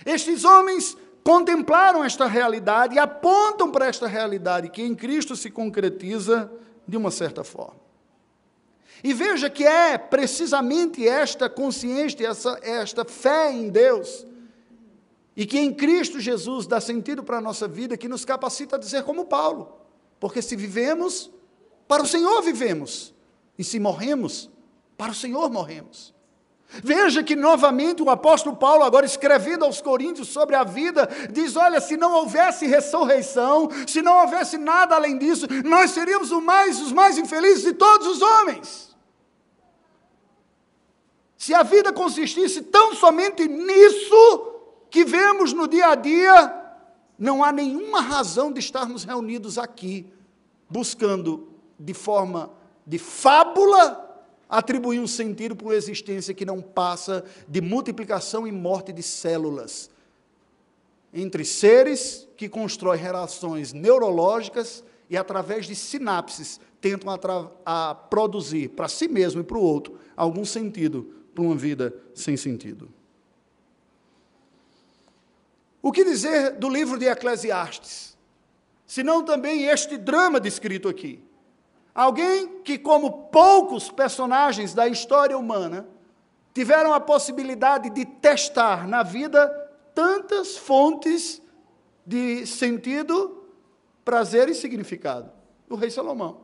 Estes 0.05 0.45
homens 0.45 0.95
contemplaram 1.23 2.03
esta 2.03 2.27
realidade 2.27 2.93
e 2.93 2.99
apontam 2.99 3.71
para 3.71 3.87
esta 3.87 4.05
realidade 4.05 4.69
que 4.69 4.83
em 4.83 4.93
Cristo 4.93 5.35
se 5.35 5.49
concretiza 5.49 6.51
de 6.87 6.95
uma 6.95 7.09
certa 7.09 7.43
forma. 7.43 7.82
E 9.03 9.13
veja 9.13 9.49
que 9.49 9.65
é 9.65 9.97
precisamente 9.97 11.05
esta 11.05 11.49
consciência, 11.49 12.25
essa, 12.25 12.57
esta 12.61 13.03
fé 13.03 13.51
em 13.51 13.69
Deus, 13.69 14.25
e 15.35 15.45
que 15.45 15.59
em 15.59 15.73
Cristo 15.73 16.21
Jesus 16.21 16.65
dá 16.65 16.79
sentido 16.79 17.21
para 17.21 17.39
a 17.39 17.41
nossa 17.41 17.67
vida, 17.67 17.97
que 17.97 18.07
nos 18.07 18.23
capacita 18.23 18.77
a 18.77 18.79
dizer 18.79 19.03
como 19.03 19.25
Paulo, 19.25 19.77
porque 20.21 20.41
se 20.41 20.55
vivemos, 20.55 21.29
para 21.85 22.01
o 22.01 22.07
Senhor 22.07 22.41
vivemos, 22.41 23.13
e 23.57 23.63
se 23.63 23.77
morremos, 23.77 24.49
para 24.97 25.11
o 25.11 25.15
Senhor 25.15 25.51
morremos. 25.51 26.13
Veja 26.81 27.21
que 27.21 27.35
novamente 27.35 28.01
o 28.01 28.09
apóstolo 28.09 28.55
Paulo, 28.55 28.83
agora 28.83 29.05
escrevendo 29.05 29.65
aos 29.65 29.81
Coríntios 29.81 30.29
sobre 30.29 30.55
a 30.55 30.63
vida, 30.63 31.07
diz: 31.29 31.55
Olha, 31.55 31.79
se 31.79 31.95
não 31.97 32.13
houvesse 32.13 32.65
ressurreição, 32.65 33.69
se 33.85 34.01
não 34.01 34.21
houvesse 34.21 34.57
nada 34.57 34.95
além 34.95 35.17
disso, 35.17 35.45
nós 35.63 35.91
seríamos 35.91 36.31
os 36.31 36.41
mais, 36.41 36.79
os 36.79 36.91
mais 36.91 37.17
infelizes 37.17 37.63
de 37.63 37.73
todos 37.73 38.07
os 38.07 38.21
homens. 38.21 38.92
Se 41.43 41.53
a 41.53 41.61
vida 41.61 41.91
consistisse 41.91 42.61
tão 42.61 42.95
somente 42.95 43.45
nisso, 43.49 44.53
que 44.89 45.03
vemos 45.03 45.51
no 45.51 45.67
dia 45.67 45.87
a 45.87 45.95
dia, 45.95 46.79
não 47.19 47.43
há 47.43 47.51
nenhuma 47.51 47.99
razão 47.99 48.49
de 48.49 48.61
estarmos 48.61 49.03
reunidos 49.03 49.57
aqui, 49.57 50.07
buscando 50.69 51.49
de 51.77 51.93
forma 51.93 52.49
de 52.87 52.97
fábula 52.97 54.23
atribuir 54.47 55.01
um 55.01 55.07
sentido 55.07 55.53
para 55.53 55.67
uma 55.67 55.75
existência 55.75 56.33
que 56.33 56.45
não 56.45 56.61
passa 56.61 57.25
de 57.45 57.59
multiplicação 57.59 58.47
e 58.47 58.51
morte 58.53 58.93
de 58.93 59.03
células. 59.03 59.91
Entre 61.13 61.43
seres 61.43 62.25
que 62.37 62.47
constroem 62.47 63.01
relações 63.01 63.73
neurológicas 63.73 64.81
e 65.09 65.17
através 65.17 65.65
de 65.65 65.75
sinapses 65.75 66.57
tentam 66.79 67.13
a, 67.65 67.93
produzir 67.93 68.69
para 68.69 68.87
si 68.87 69.09
mesmo 69.09 69.41
e 69.41 69.43
para 69.43 69.57
o 69.57 69.61
outro 69.61 69.99
algum 70.15 70.45
sentido 70.45 71.21
para 71.33 71.43
uma 71.43 71.55
vida 71.55 71.93
sem 72.13 72.37
sentido. 72.37 72.89
O 75.81 75.91
que 75.91 76.03
dizer 76.03 76.51
do 76.51 76.69
livro 76.69 76.97
de 76.97 77.05
Eclesiastes? 77.05 78.17
Senão 78.85 79.23
também 79.23 79.63
este 79.63 79.97
drama 79.97 80.39
descrito 80.39 80.87
aqui. 80.87 81.23
Alguém 81.93 82.61
que, 82.61 82.77
como 82.77 83.27
poucos 83.27 83.91
personagens 83.91 84.73
da 84.73 84.87
história 84.87 85.37
humana, 85.37 85.87
tiveram 86.53 86.93
a 86.93 86.99
possibilidade 86.99 87.89
de 87.89 88.05
testar 88.05 88.87
na 88.87 89.03
vida 89.03 89.47
tantas 89.93 90.57
fontes 90.57 91.41
de 92.05 92.45
sentido, 92.45 93.43
prazer 94.05 94.49
e 94.49 94.55
significado. 94.55 95.31
O 95.69 95.75
rei 95.75 95.89
Salomão 95.89 96.42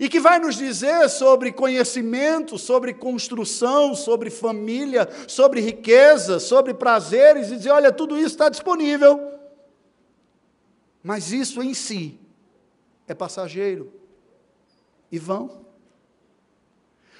e 0.00 0.08
que 0.08 0.18
vai 0.18 0.38
nos 0.38 0.56
dizer 0.56 1.10
sobre 1.10 1.52
conhecimento, 1.52 2.58
sobre 2.58 2.94
construção, 2.94 3.94
sobre 3.94 4.30
família, 4.30 5.06
sobre 5.28 5.60
riqueza, 5.60 6.40
sobre 6.40 6.72
prazeres, 6.72 7.50
e 7.50 7.56
dizer: 7.56 7.70
olha, 7.70 7.92
tudo 7.92 8.16
isso 8.16 8.28
está 8.28 8.48
disponível. 8.48 9.38
Mas 11.02 11.30
isso 11.30 11.62
em 11.62 11.74
si 11.74 12.18
é 13.06 13.12
passageiro. 13.14 13.92
e 15.12 15.18
vão. 15.18 15.66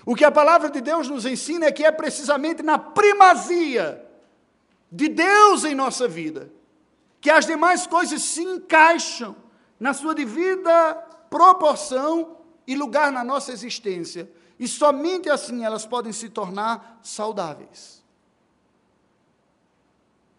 O 0.06 0.14
que 0.14 0.24
a 0.24 0.30
palavra 0.30 0.70
de 0.70 0.80
Deus 0.80 1.08
nos 1.08 1.26
ensina 1.26 1.66
é 1.66 1.72
que 1.72 1.84
é 1.84 1.92
precisamente 1.92 2.62
na 2.62 2.78
primazia 2.78 4.02
de 4.90 5.08
Deus 5.08 5.64
em 5.64 5.74
nossa 5.74 6.08
vida 6.08 6.50
que 7.20 7.30
as 7.30 7.44
demais 7.44 7.86
coisas 7.86 8.22
se 8.22 8.42
encaixam 8.42 9.36
na 9.78 9.92
sua 9.92 10.14
devida 10.14 10.94
proporção 11.28 12.39
e 12.70 12.76
lugar 12.76 13.10
na 13.10 13.24
nossa 13.24 13.50
existência. 13.50 14.30
E 14.56 14.68
somente 14.68 15.28
assim 15.28 15.64
elas 15.64 15.84
podem 15.84 16.12
se 16.12 16.28
tornar 16.28 17.00
saudáveis. 17.02 18.00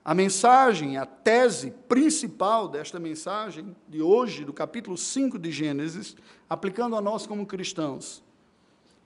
A 0.04 0.16
mensagem, 0.16 0.96
a 0.96 1.06
tese 1.06 1.72
principal 1.90 2.70
desta 2.70 3.02
mensagem 3.02 3.76
de 3.86 4.02
hoje, 4.02 4.46
do 4.46 4.54
capítulo 4.54 4.98
5 4.98 5.38
de 5.38 5.52
Gênesis, 5.52 6.16
aplicando 6.50 6.96
a 6.96 7.02
nós 7.02 7.28
como 7.28 7.46
cristãos, 7.46 8.24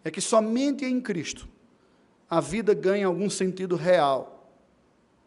é 0.03 0.11
que 0.11 0.21
somente 0.21 0.85
em 0.85 1.01
Cristo 1.01 1.47
a 2.29 2.39
vida 2.39 2.75
ganha 2.75 3.07
algum 3.07 3.29
sentido 3.29 3.75
real, 3.75 4.51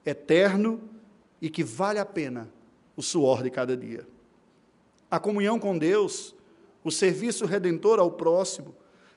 eterno 0.06 0.80
e 1.42 1.50
que 1.50 1.64
vale 1.64 1.98
a 1.98 2.06
pena 2.06 2.48
o 2.96 3.02
suor 3.02 3.42
de 3.42 3.50
cada 3.50 3.76
dia. 3.76 4.06
A 5.10 5.18
comunhão 5.18 5.58
com 5.58 5.76
Deus, 5.76 6.37
o 6.88 6.92
serviço 6.92 7.46
redentor 7.46 7.98
ao 7.98 8.10
próximo, 8.10 8.74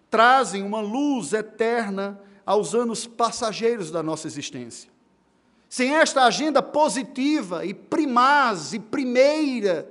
trazem 0.09 0.61
uma 0.63 0.81
luz 0.81 1.33
eterna 1.33 2.19
aos 2.45 2.75
anos 2.75 3.07
passageiros 3.07 3.89
da 3.89 4.03
nossa 4.03 4.27
existência. 4.27 4.91
Sem 5.69 5.95
esta 5.95 6.25
agenda 6.25 6.61
positiva 6.61 7.65
e 7.65 7.73
primaz 7.73 8.73
e 8.73 8.79
primeira 8.79 9.89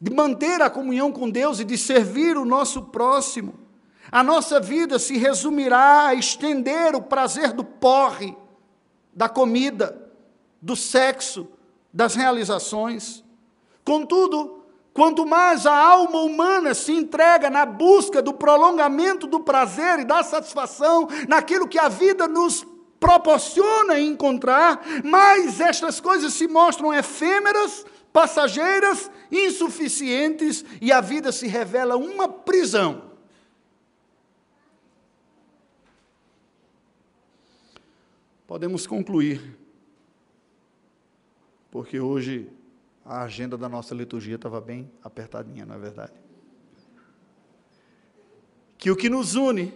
de 0.00 0.12
manter 0.12 0.60
a 0.60 0.70
comunhão 0.70 1.12
com 1.12 1.30
Deus 1.30 1.60
e 1.60 1.64
de 1.64 1.78
servir 1.78 2.36
o 2.36 2.44
nosso 2.44 2.82
próximo, 2.82 3.54
a 4.10 4.22
nossa 4.22 4.60
vida 4.60 4.98
se 4.98 5.16
resumirá 5.16 6.08
a 6.08 6.14
estender 6.14 6.94
o 6.94 7.02
prazer 7.02 7.52
do 7.52 7.64
porre, 7.64 8.36
da 9.14 9.28
comida, 9.28 10.10
do 10.60 10.76
sexo, 10.76 11.48
das 11.92 12.14
realizações. 12.14 13.24
Contudo, 13.84 14.53
quanto 14.94 15.26
mais 15.26 15.66
a 15.66 15.76
alma 15.76 16.20
humana 16.20 16.72
se 16.72 16.92
entrega 16.92 17.50
na 17.50 17.66
busca 17.66 18.22
do 18.22 18.32
prolongamento 18.32 19.26
do 19.26 19.40
prazer 19.40 19.98
e 19.98 20.04
da 20.04 20.22
satisfação 20.22 21.08
naquilo 21.28 21.66
que 21.66 21.80
a 21.80 21.88
vida 21.88 22.28
nos 22.28 22.64
proporciona 23.00 23.98
encontrar, 23.98 24.80
mais 25.04 25.60
estas 25.60 26.00
coisas 26.00 26.32
se 26.32 26.46
mostram 26.46 26.94
efêmeras, 26.94 27.84
passageiras, 28.12 29.10
insuficientes 29.30 30.64
e 30.80 30.92
a 30.92 31.00
vida 31.00 31.32
se 31.32 31.48
revela 31.48 31.96
uma 31.96 32.28
prisão. 32.28 33.12
Podemos 38.46 38.86
concluir, 38.86 39.58
porque 41.70 41.98
hoje 41.98 42.48
a 43.04 43.22
agenda 43.22 43.56
da 43.56 43.68
nossa 43.68 43.94
liturgia 43.94 44.36
estava 44.36 44.60
bem 44.60 44.90
apertadinha, 45.02 45.66
não 45.66 45.74
é 45.74 45.78
verdade? 45.78 46.12
Que 48.78 48.90
o 48.90 48.96
que 48.96 49.08
nos 49.08 49.34
une, 49.34 49.72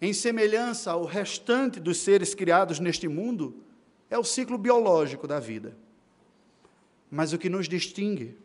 em 0.00 0.12
semelhança 0.12 0.90
ao 0.90 1.04
restante 1.04 1.78
dos 1.78 1.98
seres 1.98 2.34
criados 2.34 2.78
neste 2.80 3.08
mundo, 3.08 3.62
é 4.10 4.18
o 4.18 4.24
ciclo 4.24 4.58
biológico 4.58 5.26
da 5.26 5.40
vida. 5.40 5.76
Mas 7.10 7.32
o 7.32 7.38
que 7.38 7.48
nos 7.48 7.68
distingue 7.68 8.36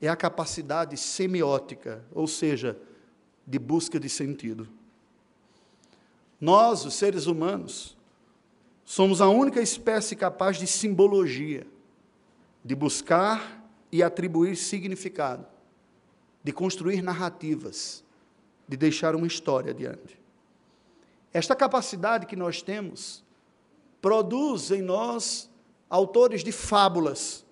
é 0.00 0.08
a 0.08 0.16
capacidade 0.16 0.96
semiótica, 0.96 2.04
ou 2.12 2.26
seja, 2.26 2.78
de 3.46 3.58
busca 3.58 3.98
de 3.98 4.08
sentido. 4.08 4.68
Nós, 6.40 6.84
os 6.84 6.94
seres 6.94 7.26
humanos, 7.26 7.96
Somos 8.86 9.20
a 9.20 9.28
única 9.28 9.60
espécie 9.60 10.14
capaz 10.14 10.58
de 10.58 10.66
simbologia, 10.68 11.66
de 12.66 12.74
buscar 12.74 13.64
e 13.92 14.02
atribuir 14.02 14.56
significado, 14.56 15.46
de 16.42 16.52
construir 16.52 17.00
narrativas, 17.00 18.02
de 18.66 18.76
deixar 18.76 19.14
uma 19.14 19.28
história 19.28 19.70
adiante. 19.70 20.20
Esta 21.32 21.54
capacidade 21.54 22.26
que 22.26 22.34
nós 22.34 22.62
temos 22.62 23.24
produz 24.02 24.72
em 24.72 24.82
nós 24.82 25.48
autores 25.88 26.42
de 26.42 26.50
fábulas, 26.50 27.46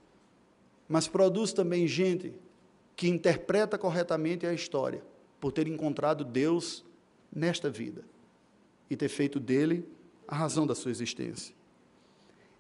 mas 0.89 1.07
produz 1.07 1.53
também 1.53 1.87
gente 1.87 2.35
que 2.97 3.09
interpreta 3.09 3.79
corretamente 3.79 4.45
a 4.45 4.53
história, 4.53 5.01
por 5.41 5.53
ter 5.53 5.69
encontrado 5.69 6.25
Deus 6.25 6.85
nesta 7.33 7.71
vida 7.71 8.03
e 8.91 8.97
ter 8.97 9.09
feito 9.09 9.39
dele 9.39 9.89
a 10.27 10.35
razão 10.35 10.67
da 10.67 10.75
sua 10.75 10.91
existência. 10.91 11.55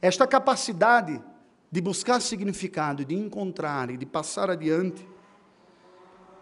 Esta 0.00 0.24
capacidade 0.24 1.20
de 1.74 1.80
buscar 1.80 2.22
significado, 2.22 3.04
de 3.04 3.16
encontrar 3.16 3.90
e 3.90 3.96
de 3.96 4.06
passar 4.06 4.48
adiante, 4.48 5.04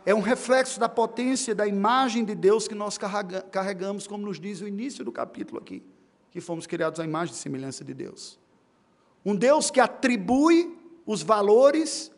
é 0.04 0.14
um 0.14 0.20
reflexo 0.20 0.78
da 0.78 0.90
potência 0.90 1.54
da 1.54 1.66
imagem 1.66 2.22
de 2.22 2.34
Deus 2.34 2.68
que 2.68 2.74
nós 2.74 2.98
carregamos, 3.50 4.06
como 4.06 4.26
nos 4.26 4.38
diz 4.38 4.60
o 4.60 4.68
início 4.68 5.02
do 5.02 5.10
capítulo 5.10 5.58
aqui, 5.58 5.82
que 6.30 6.38
fomos 6.38 6.66
criados 6.66 7.00
à 7.00 7.04
imagem 7.04 7.34
e 7.34 7.38
semelhança 7.38 7.82
de 7.82 7.94
Deus. 7.94 8.38
Um 9.24 9.34
Deus 9.34 9.70
que 9.70 9.80
atribui 9.80 10.78
os 11.06 11.22
valores 11.22 12.12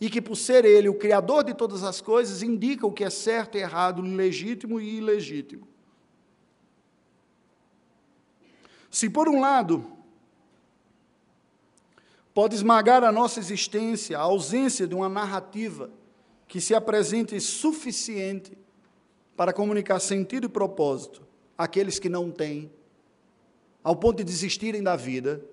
e 0.00 0.08
que, 0.08 0.22
por 0.22 0.36
ser 0.36 0.64
Ele 0.64 0.88
o 0.88 0.94
Criador 0.94 1.42
de 1.42 1.54
todas 1.54 1.82
as 1.82 2.00
coisas, 2.00 2.40
indica 2.40 2.86
o 2.86 2.92
que 2.92 3.02
é 3.02 3.10
certo 3.10 3.58
errado, 3.58 4.00
legítimo 4.00 4.80
e 4.80 4.98
ilegítimo. 4.98 5.66
Se, 8.88 9.10
por 9.10 9.28
um 9.28 9.40
lado, 9.40 9.98
pode 12.40 12.54
esmagar 12.54 13.04
a 13.04 13.12
nossa 13.12 13.38
existência 13.38 14.18
a 14.18 14.22
ausência 14.22 14.88
de 14.88 14.94
uma 14.94 15.10
narrativa 15.10 15.90
que 16.48 16.58
se 16.58 16.74
apresente 16.74 17.38
suficiente 17.38 18.56
para 19.36 19.52
comunicar 19.52 20.00
sentido 20.00 20.46
e 20.46 20.48
propósito 20.48 21.20
àqueles 21.58 21.98
que 21.98 22.08
não 22.08 22.30
têm, 22.30 22.72
ao 23.84 23.94
ponto 23.94 24.16
de 24.16 24.24
desistirem 24.24 24.82
da 24.82 24.96
vida 24.96 25.44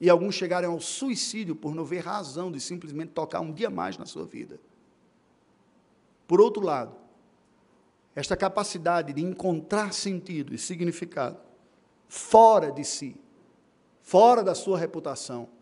e 0.00 0.08
alguns 0.08 0.34
chegarem 0.34 0.70
ao 0.70 0.80
suicídio 0.80 1.54
por 1.54 1.74
não 1.74 1.84
ver 1.84 1.98
razão 1.98 2.50
de 2.50 2.60
simplesmente 2.60 3.10
tocar 3.10 3.42
um 3.42 3.52
dia 3.52 3.68
mais 3.68 3.98
na 3.98 4.06
sua 4.06 4.24
vida. 4.24 4.58
Por 6.26 6.40
outro 6.40 6.64
lado, 6.64 6.96
esta 8.16 8.38
capacidade 8.38 9.12
de 9.12 9.20
encontrar 9.20 9.92
sentido 9.92 10.54
e 10.54 10.58
significado 10.58 11.36
fora 12.08 12.72
de 12.72 12.84
si, 12.86 13.20
fora 14.00 14.42
da 14.42 14.54
sua 14.54 14.78
reputação. 14.78 15.60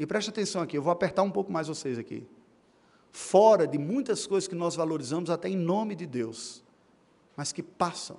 E 0.00 0.06
preste 0.06 0.30
atenção 0.30 0.62
aqui, 0.62 0.78
eu 0.78 0.82
vou 0.82 0.90
apertar 0.90 1.22
um 1.22 1.30
pouco 1.30 1.52
mais 1.52 1.68
vocês 1.68 1.98
aqui. 1.98 2.26
Fora 3.12 3.66
de 3.66 3.76
muitas 3.76 4.26
coisas 4.26 4.48
que 4.48 4.54
nós 4.54 4.74
valorizamos 4.74 5.28
até 5.28 5.46
em 5.46 5.56
nome 5.56 5.94
de 5.94 6.06
Deus, 6.06 6.64
mas 7.36 7.52
que 7.52 7.62
passam, 7.62 8.16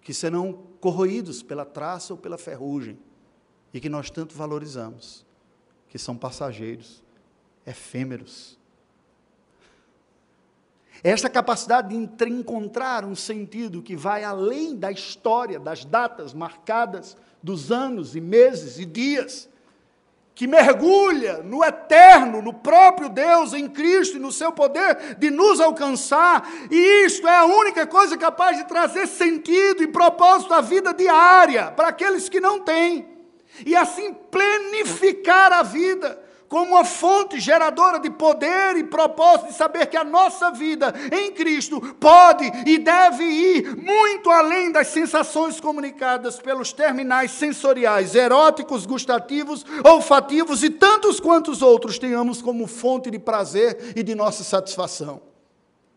que 0.00 0.14
serão 0.14 0.52
corroídos 0.80 1.42
pela 1.42 1.64
traça 1.64 2.12
ou 2.12 2.16
pela 2.16 2.38
ferrugem, 2.38 2.96
e 3.74 3.80
que 3.80 3.88
nós 3.88 4.08
tanto 4.08 4.36
valorizamos, 4.36 5.26
que 5.88 5.98
são 5.98 6.16
passageiros, 6.16 7.02
efêmeros, 7.66 8.56
esta 11.02 11.28
capacidade 11.28 11.88
de 11.88 12.24
encontrar 12.28 13.04
um 13.04 13.16
sentido 13.16 13.82
que 13.82 13.96
vai 13.96 14.22
além 14.22 14.76
da 14.76 14.92
história, 14.92 15.58
das 15.58 15.84
datas 15.84 16.32
marcadas, 16.32 17.16
dos 17.42 17.72
anos 17.72 18.14
e 18.14 18.20
meses 18.20 18.78
e 18.78 18.84
dias, 18.84 19.48
que 20.38 20.46
mergulha 20.46 21.38
no 21.42 21.64
eterno, 21.64 22.40
no 22.40 22.54
próprio 22.54 23.08
Deus, 23.08 23.52
em 23.52 23.68
Cristo 23.68 24.18
e 24.18 24.20
no 24.20 24.30
seu 24.30 24.52
poder 24.52 25.16
de 25.18 25.32
nos 25.32 25.58
alcançar, 25.58 26.48
e 26.70 27.04
isto 27.04 27.26
é 27.26 27.38
a 27.38 27.44
única 27.44 27.84
coisa 27.84 28.16
capaz 28.16 28.56
de 28.56 28.62
trazer 28.62 29.08
sentido 29.08 29.82
e 29.82 29.88
propósito 29.88 30.54
à 30.54 30.60
vida 30.60 30.94
diária 30.94 31.72
para 31.72 31.88
aqueles 31.88 32.28
que 32.28 32.38
não 32.38 32.60
têm, 32.60 33.08
e 33.66 33.74
assim 33.74 34.14
planificar 34.14 35.52
a 35.52 35.64
vida 35.64 36.22
como 36.48 36.72
uma 36.72 36.84
fonte 36.84 37.38
geradora 37.38 37.98
de 38.00 38.08
poder 38.08 38.76
e 38.76 38.84
propósito 38.84 39.48
de 39.48 39.54
saber 39.54 39.86
que 39.86 39.96
a 39.96 40.04
nossa 40.04 40.50
vida 40.50 40.94
em 41.12 41.30
Cristo 41.30 41.80
pode 42.00 42.50
e 42.66 42.78
deve 42.78 43.22
ir 43.22 43.76
muito 43.76 44.30
além 44.30 44.72
das 44.72 44.88
sensações 44.88 45.60
comunicadas 45.60 46.38
pelos 46.40 46.72
terminais 46.72 47.32
sensoriais, 47.32 48.14
eróticos, 48.14 48.86
gustativos, 48.86 49.64
olfativos 49.84 50.64
e 50.64 50.70
tantos 50.70 51.20
quantos 51.20 51.60
outros 51.60 51.98
tenhamos 51.98 52.40
como 52.40 52.66
fonte 52.66 53.10
de 53.10 53.18
prazer 53.18 53.92
e 53.94 54.02
de 54.02 54.14
nossa 54.14 54.42
satisfação. 54.42 55.20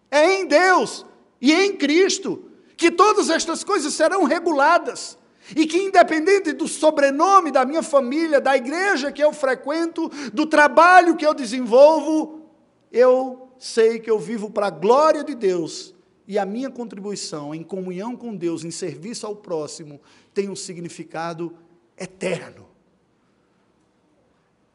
É 0.09 0.39
em 0.39 0.45
Deus 0.45 1.05
e 1.39 1.53
em 1.53 1.77
Cristo 1.77 2.43
que 2.75 2.91
todas 2.91 3.29
estas 3.29 3.63
coisas 3.63 3.93
serão 3.93 4.25
reguladas 4.25 5.17
e 5.55 5.65
que, 5.65 5.77
independente 5.77 6.53
do 6.53 6.67
sobrenome 6.67 7.51
da 7.51 7.65
minha 7.65 7.83
família, 7.83 8.39
da 8.39 8.55
igreja 8.55 9.11
que 9.11 9.23
eu 9.23 9.33
frequento, 9.33 10.09
do 10.31 10.45
trabalho 10.45 11.15
que 11.15 11.25
eu 11.25 11.33
desenvolvo, 11.33 12.45
eu 12.91 13.49
sei 13.57 13.99
que 13.99 14.09
eu 14.09 14.19
vivo 14.19 14.49
para 14.49 14.67
a 14.67 14.71
glória 14.71 15.23
de 15.23 15.35
Deus 15.35 15.93
e 16.27 16.37
a 16.37 16.45
minha 16.45 16.69
contribuição 16.69 17.53
em 17.53 17.63
comunhão 17.63 18.15
com 18.15 18.35
Deus, 18.35 18.63
em 18.63 18.71
serviço 18.71 19.25
ao 19.25 19.35
próximo, 19.35 19.99
tem 20.33 20.49
um 20.49 20.55
significado 20.55 21.53
eterno. 21.97 22.67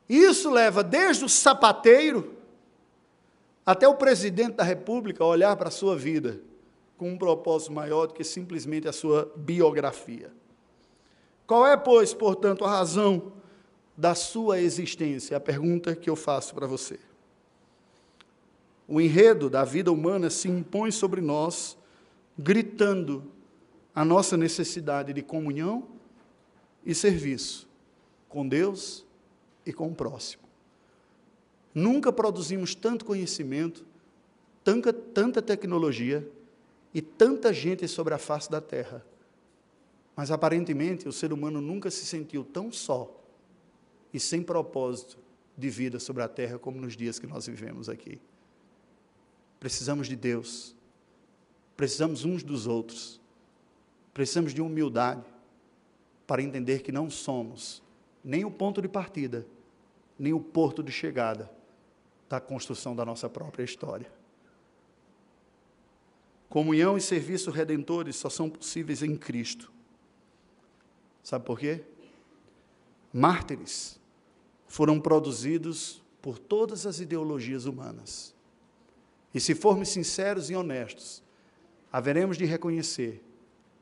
Isso 0.08 0.50
leva 0.50 0.84
desde 0.84 1.24
o 1.24 1.28
sapateiro 1.28 2.34
até 3.64 3.88
o 3.88 3.96
presidente 3.96 4.56
da 4.56 4.62
República 4.62 5.24
a 5.24 5.26
olhar 5.26 5.56
para 5.56 5.68
a 5.68 5.72
sua 5.72 5.96
vida 5.96 6.40
com 6.96 7.10
um 7.10 7.18
propósito 7.18 7.72
maior 7.72 8.06
do 8.06 8.14
que 8.14 8.22
simplesmente 8.22 8.88
a 8.88 8.92
sua 8.92 9.32
biografia. 9.36 10.30
Qual 11.46 11.66
é, 11.66 11.76
pois, 11.76 12.12
portanto, 12.12 12.64
a 12.64 12.70
razão 12.70 13.32
da 13.96 14.14
sua 14.14 14.60
existência? 14.60 15.34
É 15.34 15.36
a 15.36 15.40
pergunta 15.40 15.94
que 15.94 16.10
eu 16.10 16.16
faço 16.16 16.54
para 16.54 16.66
você. 16.66 16.98
O 18.88 19.00
enredo 19.00 19.48
da 19.50 19.64
vida 19.64 19.90
humana 19.92 20.30
se 20.30 20.48
impõe 20.48 20.90
sobre 20.90 21.20
nós, 21.20 21.76
gritando 22.38 23.24
a 23.94 24.04
nossa 24.04 24.36
necessidade 24.36 25.12
de 25.12 25.22
comunhão 25.22 25.88
e 26.84 26.94
serviço 26.94 27.66
com 28.28 28.46
Deus 28.46 29.04
e 29.64 29.72
com 29.72 29.88
o 29.88 29.94
próximo. 29.94 30.42
Nunca 31.74 32.12
produzimos 32.12 32.74
tanto 32.74 33.04
conhecimento, 33.04 33.84
tanta, 34.62 34.92
tanta 34.92 35.42
tecnologia 35.42 36.28
e 36.92 37.02
tanta 37.02 37.52
gente 37.52 37.86
sobre 37.88 38.14
a 38.14 38.18
face 38.18 38.50
da 38.50 38.60
terra. 38.60 39.04
Mas 40.16 40.30
aparentemente 40.30 41.06
o 41.06 41.12
ser 41.12 41.30
humano 41.30 41.60
nunca 41.60 41.90
se 41.90 42.06
sentiu 42.06 42.42
tão 42.42 42.72
só 42.72 43.22
e 44.12 44.18
sem 44.18 44.42
propósito 44.42 45.18
de 45.56 45.68
vida 45.68 46.00
sobre 46.00 46.22
a 46.22 46.28
terra 46.28 46.58
como 46.58 46.80
nos 46.80 46.96
dias 46.96 47.18
que 47.18 47.26
nós 47.26 47.46
vivemos 47.46 47.90
aqui. 47.90 48.18
Precisamos 49.60 50.08
de 50.08 50.16
Deus, 50.16 50.74
precisamos 51.76 52.24
uns 52.24 52.42
dos 52.42 52.66
outros, 52.66 53.20
precisamos 54.14 54.54
de 54.54 54.62
humildade 54.62 55.24
para 56.26 56.42
entender 56.42 56.82
que 56.82 56.90
não 56.90 57.10
somos 57.10 57.82
nem 58.24 58.44
o 58.44 58.50
ponto 58.50 58.80
de 58.80 58.88
partida, 58.88 59.46
nem 60.18 60.32
o 60.32 60.40
porto 60.40 60.82
de 60.82 60.90
chegada 60.90 61.50
da 62.28 62.40
construção 62.40 62.96
da 62.96 63.04
nossa 63.04 63.28
própria 63.28 63.62
história. 63.62 64.10
Comunhão 66.48 66.96
e 66.96 67.00
serviço 67.00 67.50
redentores 67.50 68.16
só 68.16 68.30
são 68.30 68.48
possíveis 68.48 69.02
em 69.02 69.16
Cristo. 69.16 69.75
Sabe 71.26 71.44
por 71.44 71.58
quê? 71.58 71.82
Mártires 73.12 73.98
foram 74.68 75.00
produzidos 75.00 76.00
por 76.22 76.38
todas 76.38 76.86
as 76.86 77.00
ideologias 77.00 77.64
humanas. 77.64 78.32
E 79.34 79.40
se 79.40 79.52
formos 79.52 79.88
sinceros 79.88 80.50
e 80.50 80.54
honestos, 80.54 81.24
haveremos 81.90 82.36
de 82.36 82.44
reconhecer 82.44 83.24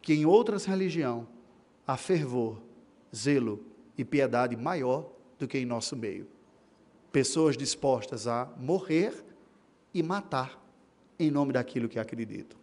que 0.01 0.15
em 0.15 0.25
outras 0.25 0.65
religiões 0.65 1.27
há 1.87 1.99
fervor, 1.99 2.63
zelo 3.15 3.63
e 3.99 4.07
piedade 4.07 4.57
maior 4.57 5.13
do 5.39 5.47
que 5.47 5.59
em 5.59 5.67
nosso 5.67 5.95
meio. 5.95 6.27
Pessoas 7.13 7.59
dispostas 7.59 8.27
a 8.27 8.51
morrer 8.57 9.23
e 9.93 10.03
matar 10.03 10.59
em 11.19 11.31
nome 11.31 11.53
daquilo 11.53 11.91
que 11.91 11.99
acreditam. 11.99 12.59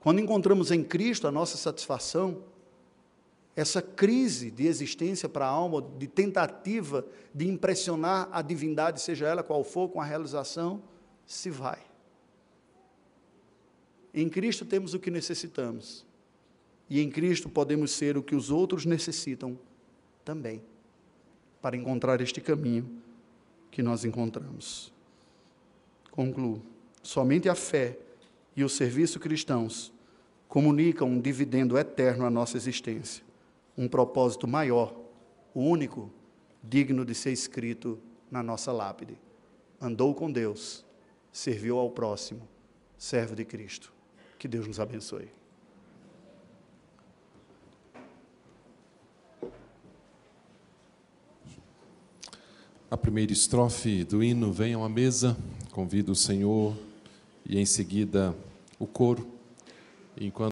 Quando 0.00 0.18
encontramos 0.18 0.70
em 0.70 0.82
Cristo 0.82 1.28
a 1.28 1.30
nossa 1.30 1.58
satisfação, 1.58 2.42
essa 3.56 3.80
crise 3.80 4.50
de 4.50 4.66
existência 4.66 5.28
para 5.28 5.46
a 5.46 5.48
alma, 5.48 5.82
de 5.98 6.06
tentativa 6.06 7.06
de 7.34 7.48
impressionar 7.48 8.28
a 8.30 8.42
divindade, 8.42 9.00
seja 9.00 9.26
ela 9.26 9.42
qual 9.42 9.64
for, 9.64 9.88
com 9.88 9.98
a 9.98 10.04
realização, 10.04 10.82
se 11.26 11.48
vai. 11.48 11.78
Em 14.12 14.28
Cristo 14.28 14.64
temos 14.64 14.92
o 14.92 15.00
que 15.00 15.10
necessitamos, 15.10 16.04
e 16.88 17.00
em 17.00 17.10
Cristo 17.10 17.48
podemos 17.48 17.90
ser 17.90 18.16
o 18.18 18.22
que 18.22 18.36
os 18.36 18.50
outros 18.50 18.84
necessitam 18.84 19.58
também, 20.22 20.62
para 21.62 21.76
encontrar 21.76 22.20
este 22.20 22.40
caminho 22.40 22.88
que 23.70 23.82
nós 23.82 24.04
encontramos. 24.04 24.92
Concluo. 26.10 26.62
Somente 27.02 27.48
a 27.48 27.54
fé 27.54 27.98
e 28.54 28.64
o 28.64 28.68
serviço 28.68 29.20
cristãos 29.20 29.92
comunicam 30.48 31.08
um 31.08 31.20
dividendo 31.20 31.76
eterno 31.76 32.24
à 32.24 32.30
nossa 32.30 32.56
existência, 32.56 33.25
um 33.76 33.88
propósito 33.88 34.46
maior, 34.48 34.94
único, 35.54 36.10
digno 36.62 37.04
de 37.04 37.14
ser 37.14 37.32
escrito 37.32 37.98
na 38.30 38.42
nossa 38.42 38.72
lápide. 38.72 39.18
Andou 39.80 40.14
com 40.14 40.30
Deus, 40.30 40.84
serviu 41.30 41.78
ao 41.78 41.90
próximo, 41.90 42.48
servo 42.96 43.34
de 43.34 43.44
Cristo. 43.44 43.92
Que 44.38 44.48
Deus 44.48 44.66
nos 44.66 44.80
abençoe. 44.80 45.30
A 52.88 52.96
primeira 52.96 53.32
estrofe 53.32 54.04
do 54.04 54.22
hino 54.22 54.52
Venham 54.52 54.84
à 54.84 54.88
mesa, 54.88 55.36
convido 55.72 56.12
o 56.12 56.16
Senhor 56.16 56.76
e 57.44 57.58
em 57.58 57.66
seguida 57.66 58.34
o 58.78 58.86
coro. 58.86 59.26
Enquanto 60.18 60.44